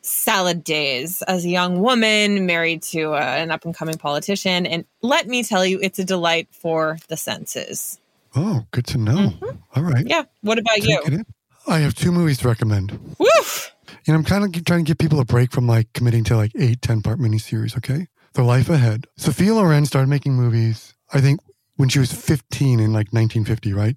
salad 0.00 0.64
days 0.64 1.22
as 1.22 1.44
a 1.44 1.48
young 1.48 1.80
woman 1.80 2.46
married 2.46 2.82
to 2.82 3.12
uh, 3.14 3.18
an 3.18 3.50
up 3.50 3.64
and 3.64 3.74
coming 3.74 3.96
politician. 3.96 4.66
And 4.66 4.84
let 5.02 5.26
me 5.28 5.42
tell 5.42 5.64
you, 5.64 5.78
it's 5.82 5.98
a 5.98 6.04
delight 6.04 6.48
for 6.50 6.98
the 7.08 7.16
senses. 7.16 8.00
Oh, 8.38 8.64
good 8.70 8.86
to 8.86 8.98
know. 8.98 9.16
Mm-hmm. 9.16 9.56
All 9.74 9.82
right. 9.82 10.06
Yeah. 10.06 10.22
What 10.42 10.58
about 10.58 10.78
you? 10.78 11.00
Take 11.02 11.12
in. 11.12 11.26
I 11.66 11.80
have 11.80 11.94
two 11.94 12.12
movies 12.12 12.38
to 12.38 12.48
recommend. 12.48 13.16
Woof. 13.18 13.74
You 14.04 14.12
know, 14.12 14.18
I'm 14.18 14.24
kind 14.24 14.44
of 14.44 14.64
trying 14.64 14.84
to 14.84 14.88
give 14.88 14.96
people 14.96 15.18
a 15.18 15.24
break 15.24 15.50
from 15.50 15.66
like 15.66 15.92
committing 15.92 16.22
to 16.24 16.36
like 16.36 16.52
eight, 16.56 16.80
10 16.80 17.02
part 17.02 17.18
miniseries, 17.18 17.76
okay? 17.76 18.06
The 18.34 18.44
Life 18.44 18.70
Ahead. 18.70 19.08
Sophia 19.16 19.54
Loren 19.54 19.86
started 19.86 20.08
making 20.08 20.34
movies, 20.34 20.94
I 21.12 21.20
think, 21.20 21.40
when 21.76 21.88
she 21.88 21.98
was 21.98 22.12
15 22.12 22.78
in 22.78 22.92
like 22.92 23.08
1950, 23.12 23.72
right? 23.72 23.96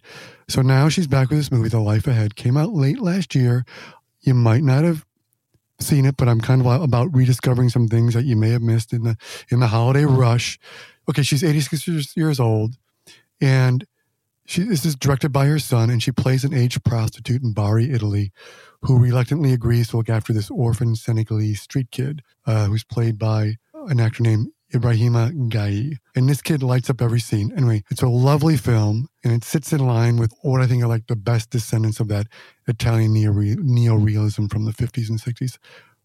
So 0.50 0.64
now 0.64 0.90
she's 0.90 1.08
back 1.08 1.30
with 1.30 1.38
this 1.38 1.52
movie, 1.52 1.70
The 1.70 1.80
Life 1.80 2.08
Ahead. 2.08 2.36
Came 2.36 2.58
out 2.58 2.72
late 2.72 3.00
last 3.00 3.36
year. 3.36 3.64
You 4.22 4.34
might 4.34 4.64
not 4.64 4.84
have 4.84 5.06
seen 5.80 6.06
it, 6.06 6.18
but 6.18 6.28
I'm 6.28 6.42
kind 6.42 6.66
of 6.66 6.82
about 6.82 7.14
rediscovering 7.14 7.70
some 7.70 7.88
things 7.88 8.16
that 8.16 8.26
you 8.26 8.36
may 8.36 8.50
have 8.50 8.64
missed 8.64 8.92
in 8.92 9.04
the 9.04 9.18
in 9.50 9.60
the 9.60 9.68
holiday 9.68 10.04
mm-hmm. 10.04 10.18
rush. 10.18 10.60
Okay, 11.08 11.22
she's 11.22 11.44
86 11.44 11.88
years, 11.88 12.18
years 12.18 12.40
old, 12.40 12.78
and 13.40 13.86
she 14.46 14.64
this 14.64 14.86
is 14.86 14.96
directed 14.96 15.32
by 15.32 15.46
her 15.46 15.60
son, 15.60 15.90
and 15.90 16.02
she 16.02 16.12
plays 16.12 16.44
an 16.44 16.54
aged 16.54 16.84
prostitute 16.84 17.44
in 17.44 17.54
Bari, 17.54 17.92
Italy, 17.92 18.32
who 18.82 18.98
reluctantly 18.98 19.54
agrees 19.54 19.90
to 19.90 19.98
look 19.98 20.10
after 20.10 20.34
this 20.34 20.50
orphan 20.50 20.96
Senegalese 20.96 21.62
street 21.62 21.92
kid, 21.92 22.22
uh, 22.46 22.66
who's 22.66 22.84
played 22.84 23.18
by 23.18 23.56
an 23.74 24.00
actor 24.00 24.24
named 24.24 24.50
Ibrahima 24.74 25.50
Gueye. 25.50 25.98
And 26.16 26.30
this 26.30 26.42
kid 26.42 26.64
lights 26.64 26.90
up 26.90 27.02
every 27.02 27.20
scene. 27.20 27.52
Anyway, 27.56 27.84
it's 27.92 28.02
a 28.02 28.08
lovely 28.08 28.58
film, 28.58 29.08
and 29.24 29.34
it 29.34 29.44
sits 29.44 29.74
in 29.74 29.86
line 29.86 30.18
with 30.18 30.34
what 30.42 30.62
I 30.62 30.68
think 30.68 30.84
are 30.84 30.88
like 30.88 31.08
the 31.08 31.16
best 31.16 31.50
descendants 31.50 32.00
of 32.00 32.08
that 32.10 32.28
Italian 32.68 33.14
neo 33.14 33.96
realism 33.96 34.48
from 34.48 34.66
the 34.66 34.72
50s 34.72 35.10
and 35.10 35.22
60s. 35.22 35.58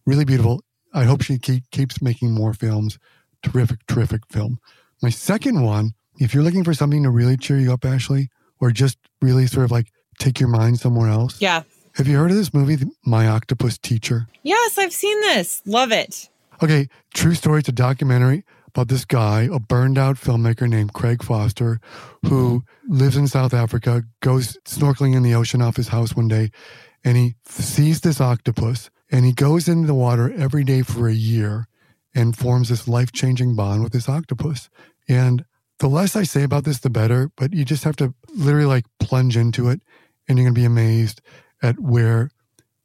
Really 0.05 0.25
beautiful. 0.25 0.63
I 0.93 1.05
hope 1.05 1.23
she 1.23 1.39
keep, 1.39 1.71
keeps 1.71 2.01
making 2.01 2.33
more 2.33 2.55
films. 2.55 2.99
Terrific, 3.43 3.87
terrific 3.87 4.23
film. 4.31 4.59
My 5.03 5.11
second 5.11 5.63
one, 5.63 5.93
if 6.19 6.35
you're 6.35 6.43
looking 6.43 6.65
for 6.65 6.75
something 6.75 7.03
to 7.03 7.11
really 7.11 7.37
cheer 7.37 7.59
you 7.59 7.73
up, 7.73 7.85
Ashley, 7.85 8.29
or 8.61 8.71
just 8.71 8.99
really 9.21 9.47
sort 9.47 9.65
of 9.65 9.71
like 9.71 9.89
take 10.19 10.41
your 10.41 10.49
mind 10.49 10.79
somewhere 10.81 11.09
else, 11.11 11.41
Yeah. 11.41 11.63
have 11.95 12.09
you 12.09 12.17
heard 12.17 12.31
of 12.31 12.37
this 12.37 12.55
movie, 12.55 12.85
My 13.05 13.29
Octopus 13.29 13.79
Teacher? 13.79 14.27
Yes, 14.43 14.79
I've 14.79 14.93
seen 14.93 15.21
this. 15.21 15.63
Love 15.67 15.93
it. 15.93 16.29
Okay, 16.63 16.89
true 17.13 17.35
story. 17.35 17.59
It's 17.61 17.69
a 17.69 17.73
documentary 17.73 18.45
about 18.69 18.89
this 18.89 19.05
guy, 19.05 19.43
a 19.53 19.59
burned 19.59 19.99
out 19.99 20.17
filmmaker 20.17 20.69
named 20.69 20.93
Craig 20.95 21.23
Foster, 21.23 21.81
who 22.27 22.63
lives 22.89 23.17
in 23.17 23.27
South 23.29 23.53
Africa, 23.55 24.05
goes 24.21 24.57
snorkeling 24.65 25.15
in 25.15 25.23
the 25.23 25.35
ocean 25.35 25.61
off 25.63 25.77
his 25.77 25.89
house 25.89 26.15
one 26.15 26.29
day, 26.29 26.51
and 27.05 27.17
he 27.17 27.35
sees 27.45 28.01
this 28.01 28.21
octopus, 28.21 28.91
and 29.11 29.25
he 29.25 29.33
goes 29.33 29.69
into 29.69 29.87
the 29.87 29.95
water 29.95 30.33
every 30.37 30.65
day 30.65 30.83
for 30.83 31.09
a 31.09 31.15
year 31.15 31.69
and 32.15 32.37
forms 32.37 32.69
this 32.71 32.89
life 32.89 33.13
changing 33.13 33.55
bond 33.55 33.83
with 33.83 33.93
this 33.93 34.09
octopus. 34.09 34.69
And 35.09 35.45
the 35.79 35.89
less 35.89 36.17
I 36.17 36.23
say 36.23 36.43
about 36.43 36.65
this, 36.65 36.79
the 36.79 36.91
better, 36.91 37.31
but 37.37 37.53
you 37.53 37.65
just 37.65 37.85
have 37.85 37.97
to 37.97 38.15
literally 38.35 38.67
like 38.67 38.85
plunge 38.99 39.37
into 39.37 39.69
it, 39.69 39.81
and 40.29 40.39
you're 40.39 40.45
going 40.45 40.55
to 40.55 40.61
be 40.61 40.65
amazed 40.65 41.21
at 41.63 41.79
where 41.79 42.31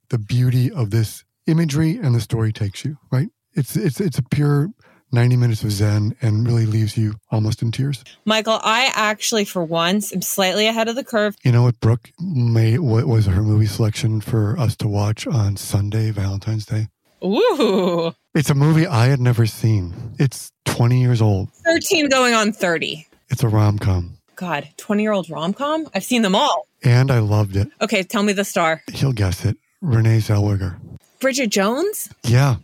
the 0.10 0.18
beauty 0.18 0.72
of 0.72 0.90
this 0.90 1.24
imagery 1.48 1.98
and 1.98 2.14
the 2.14 2.22
story 2.22 2.52
takes 2.52 2.84
you, 2.84 2.98
right? 3.12 3.30
It's 3.54 3.76
it's 3.76 4.00
it's 4.00 4.18
a 4.18 4.24
pure 4.24 4.70
90 5.12 5.36
minutes 5.36 5.64
of 5.64 5.72
zen 5.72 6.16
and 6.22 6.48
really 6.48 6.66
leaves 6.66 6.98
you 6.98 7.16
almost 7.32 7.62
in 7.62 7.72
tears. 7.72 8.04
Michael, 8.26 8.60
I 8.64 8.92
actually, 8.96 9.46
for 9.46 9.64
once, 9.64 10.14
am 10.14 10.22
slightly 10.22 10.68
ahead 10.68 10.88
of 10.88 10.96
the 10.96 11.04
curve. 11.04 11.36
You 11.44 11.52
know 11.52 11.64
what 11.64 11.80
Brooke 11.80 12.12
made 12.20 12.80
what 12.80 13.08
was 13.08 13.26
her 13.26 13.42
movie 13.42 13.66
selection 13.66 14.22
for 14.22 14.58
us 14.58 14.76
to 14.78 14.88
watch 14.88 15.28
on 15.28 15.58
Sunday, 15.58 16.12
Valentine's 16.12 16.66
Day? 16.66 16.88
Ooh. 17.24 18.14
It's 18.34 18.50
a 18.50 18.56
movie 18.56 18.88
I 18.88 19.08
had 19.08 19.20
never 19.20 19.46
seen. 19.46 19.94
It's 20.18 20.52
20 20.66 21.02
years 21.02 21.22
old. 21.22 21.50
13 21.66 22.08
going 22.10 22.34
on 22.34 22.54
30. 22.54 23.06
It's 23.30 23.44
a 23.44 23.50
rom-com. 23.50 24.18
God, 24.38 24.70
20 24.78 25.04
year 25.04 25.12
old 25.12 25.30
rom 25.30 25.54
com? 25.54 25.88
I've 25.94 26.04
seen 26.04 26.22
them 26.22 26.34
all. 26.34 26.66
And 26.84 27.12
I 27.12 27.20
loved 27.20 27.56
it. 27.56 27.68
Okay, 27.82 28.02
tell 28.04 28.24
me 28.24 28.34
the 28.34 28.44
star. 28.46 28.82
He'll 28.92 29.12
guess 29.14 29.46
it. 29.46 29.58
Renee 29.82 30.18
Zellweger. 30.20 30.78
Bridget 31.20 31.50
Jones? 31.52 32.10
Yeah, 32.24 32.56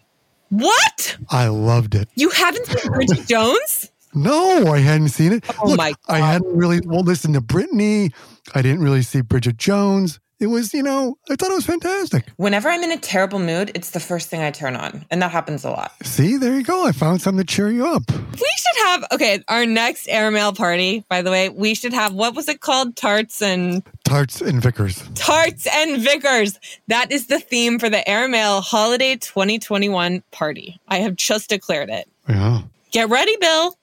What? 0.49 1.17
I 1.29 1.47
loved 1.49 1.93
it. 1.95 2.07
You 2.15 2.29
haven't 2.29 2.65
seen 2.65 2.91
Bridget 2.91 3.27
Jones? 3.27 3.91
No, 4.15 4.67
I 4.71 4.79
hadn't 4.79 5.09
seen 5.09 5.33
it. 5.33 5.43
Oh 5.61 5.75
my 5.75 5.93
I 6.07 6.17
hadn't 6.19 6.55
really 6.55 6.79
well 6.85 7.01
listened 7.03 7.33
to 7.35 7.41
Brittany. 7.41 8.11
I 8.55 8.61
didn't 8.61 8.81
really 8.81 9.01
see 9.03 9.21
Bridget 9.21 9.57
Jones. 9.57 10.19
It 10.39 10.47
was, 10.47 10.71
you 10.71 10.83
know, 10.83 11.17
I 11.29 11.35
thought 11.35 11.49
it 11.49 11.55
was 11.55 11.65
fantastic. 11.65 12.25
Whenever 12.35 12.69
I'm 12.69 12.83
in 12.83 12.91
a 12.91 12.97
terrible 12.97 13.39
mood, 13.39 13.71
it's 13.73 13.89
the 13.89 13.99
first 13.99 14.29
thing 14.29 14.41
I 14.41 14.51
turn 14.51 14.75
on. 14.75 15.03
And 15.09 15.19
that 15.23 15.31
happens 15.31 15.65
a 15.65 15.71
lot. 15.71 15.93
See, 16.03 16.37
there 16.37 16.53
you 16.55 16.63
go. 16.63 16.85
I 16.85 16.91
found 16.91 17.21
something 17.21 17.43
to 17.43 17.53
cheer 17.53 17.71
you 17.71 17.87
up. 17.87 18.03
We 18.11 18.37
should 18.57 18.85
have, 18.85 19.05
okay, 19.13 19.43
our 19.47 19.65
next 19.65 20.07
airmail 20.07 20.53
party, 20.53 21.03
by 21.09 21.23
the 21.23 21.31
way, 21.31 21.49
we 21.49 21.73
should 21.73 21.93
have, 21.93 22.13
what 22.13 22.35
was 22.35 22.47
it 22.47 22.61
called? 22.61 22.95
Tarts 22.95 23.41
and 23.41 23.81
Tarts 24.03 24.39
and 24.39 24.61
Vicars. 24.61 25.03
Tarts 25.15 25.67
and 25.73 26.03
Vicars. 26.03 26.59
That 26.87 27.11
is 27.11 27.27
the 27.27 27.39
theme 27.39 27.79
for 27.79 27.89
the 27.89 28.07
Airmail 28.07 28.61
Holiday 28.61 29.15
2021 29.15 30.21
party. 30.29 30.79
I 30.87 30.99
have 30.99 31.15
just 31.15 31.49
declared 31.49 31.89
it. 31.89 32.07
Yeah. 32.29 32.61
Get 32.91 33.09
ready, 33.09 33.35
Bill. 33.37 33.75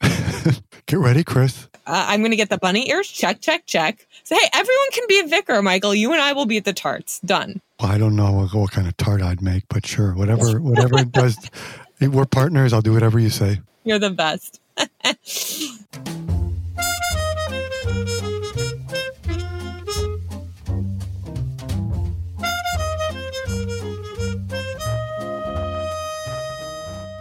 Get 0.86 0.98
ready, 0.98 1.22
Chris. 1.22 1.68
Uh, 1.86 2.06
I'm 2.08 2.20
going 2.20 2.30
to 2.30 2.36
get 2.36 2.48
the 2.48 2.58
bunny 2.58 2.88
ears. 2.90 3.08
Check, 3.08 3.40
check, 3.40 3.66
check. 3.66 4.06
So, 4.22 4.36
hey, 4.36 4.48
everyone 4.52 4.90
can 4.92 5.04
be 5.08 5.20
a 5.20 5.26
vicar, 5.26 5.60
Michael. 5.62 5.94
You 5.94 6.12
and 6.12 6.20
I 6.20 6.32
will 6.32 6.46
be 6.46 6.56
at 6.56 6.64
the 6.64 6.72
tarts. 6.72 7.20
Done. 7.20 7.60
Well, 7.80 7.90
I 7.90 7.98
don't 7.98 8.16
know 8.16 8.32
what, 8.32 8.54
what 8.54 8.70
kind 8.70 8.86
of 8.86 8.96
tart 8.96 9.22
I'd 9.22 9.42
make, 9.42 9.64
but 9.68 9.86
sure, 9.86 10.14
whatever, 10.14 10.60
whatever 10.60 10.98
it 10.98 11.12
does. 11.12 11.50
We're 12.00 12.24
partners. 12.26 12.72
I'll 12.72 12.82
do 12.82 12.92
whatever 12.92 13.18
you 13.18 13.30
say. 13.30 13.60
You're 13.84 13.98
the 13.98 14.10
best. 14.10 14.60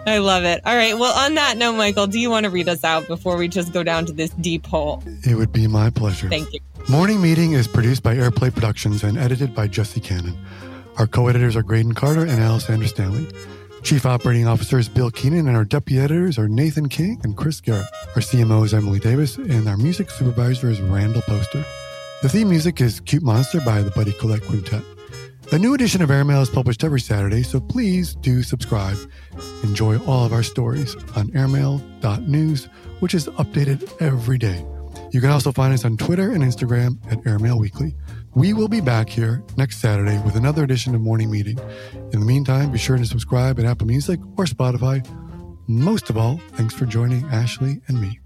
I 0.05 0.17
love 0.17 0.43
it. 0.43 0.61
All 0.65 0.75
right. 0.75 0.97
Well, 0.97 1.13
on 1.17 1.35
that 1.35 1.57
note, 1.57 1.73
Michael, 1.73 2.07
do 2.07 2.19
you 2.19 2.29
want 2.29 2.43
to 2.45 2.49
read 2.49 2.67
us 2.67 2.83
out 2.83 3.07
before 3.07 3.37
we 3.37 3.47
just 3.47 3.71
go 3.71 3.83
down 3.83 4.05
to 4.07 4.13
this 4.13 4.31
deep 4.31 4.65
hole? 4.65 5.03
It 5.23 5.35
would 5.35 5.51
be 5.53 5.67
my 5.67 5.89
pleasure. 5.89 6.29
Thank 6.29 6.53
you. 6.53 6.59
Morning 6.89 7.21
Meeting 7.21 7.53
is 7.53 7.67
produced 7.67 8.03
by 8.03 8.15
Airplay 8.15 8.53
Productions 8.53 9.03
and 9.03 9.17
edited 9.17 9.55
by 9.55 9.67
Jesse 9.67 10.01
Cannon. 10.01 10.37
Our 10.97 11.07
co-editors 11.07 11.55
are 11.55 11.63
Graydon 11.63 11.93
Carter 11.93 12.23
and 12.23 12.41
Alessandra 12.41 12.87
Stanley. 12.87 13.27
Chief 13.83 14.05
Operating 14.05 14.47
Officer 14.47 14.79
is 14.79 14.87
Bill 14.87 15.11
Keenan, 15.11 15.47
and 15.47 15.57
our 15.57 15.65
deputy 15.65 16.01
editors 16.01 16.37
are 16.37 16.47
Nathan 16.47 16.87
King 16.87 17.19
and 17.23 17.35
Chris 17.35 17.59
Garrett. 17.59 17.87
Our 18.15 18.21
CMO 18.21 18.63
is 18.63 18.73
Emily 18.73 18.99
Davis, 18.99 19.37
and 19.37 19.67
our 19.67 19.77
music 19.77 20.09
supervisor 20.09 20.69
is 20.69 20.81
Randall 20.81 21.21
Poster. 21.23 21.65
The 22.21 22.29
theme 22.29 22.49
music 22.49 22.79
is 22.79 23.01
Cute 23.01 23.23
Monster 23.23 23.59
by 23.61 23.81
the 23.81 23.91
Buddy 23.91 24.13
Collette 24.13 24.43
Quintet. 24.43 24.83
A 25.53 25.59
new 25.59 25.75
edition 25.75 26.01
of 26.01 26.09
Airmail 26.09 26.41
is 26.41 26.49
published 26.49 26.83
every 26.83 26.99
Saturday, 26.99 27.43
so 27.43 27.59
please 27.59 28.15
do 28.15 28.41
subscribe. 28.41 28.97
Enjoy 29.63 29.99
all 29.99 30.25
of 30.25 30.33
our 30.33 30.41
stories 30.41 30.95
on 31.15 31.29
airmail.news, 31.35 32.65
which 33.01 33.13
is 33.13 33.27
updated 33.27 33.87
every 34.01 34.39
day. 34.39 34.65
You 35.11 35.21
can 35.21 35.29
also 35.29 35.51
find 35.51 35.71
us 35.71 35.85
on 35.85 35.95
Twitter 35.95 36.31
and 36.31 36.43
Instagram 36.43 36.97
at 37.11 37.23
Airmail 37.27 37.59
Weekly. 37.59 37.95
We 38.33 38.53
will 38.53 38.67
be 38.67 38.81
back 38.81 39.09
here 39.09 39.43
next 39.55 39.77
Saturday 39.77 40.19
with 40.25 40.35
another 40.35 40.63
edition 40.63 40.95
of 40.95 41.01
Morning 41.01 41.29
Meeting. 41.29 41.59
In 42.11 42.19
the 42.19 42.25
meantime, 42.25 42.71
be 42.71 42.79
sure 42.79 42.97
to 42.97 43.05
subscribe 43.05 43.59
at 43.59 43.65
Apple 43.65 43.85
Music 43.85 44.19
or 44.37 44.45
Spotify. 44.45 45.07
Most 45.67 46.09
of 46.09 46.17
all, 46.17 46.41
thanks 46.53 46.73
for 46.73 46.87
joining 46.87 47.25
Ashley 47.25 47.79
and 47.87 48.01
me. 48.01 48.19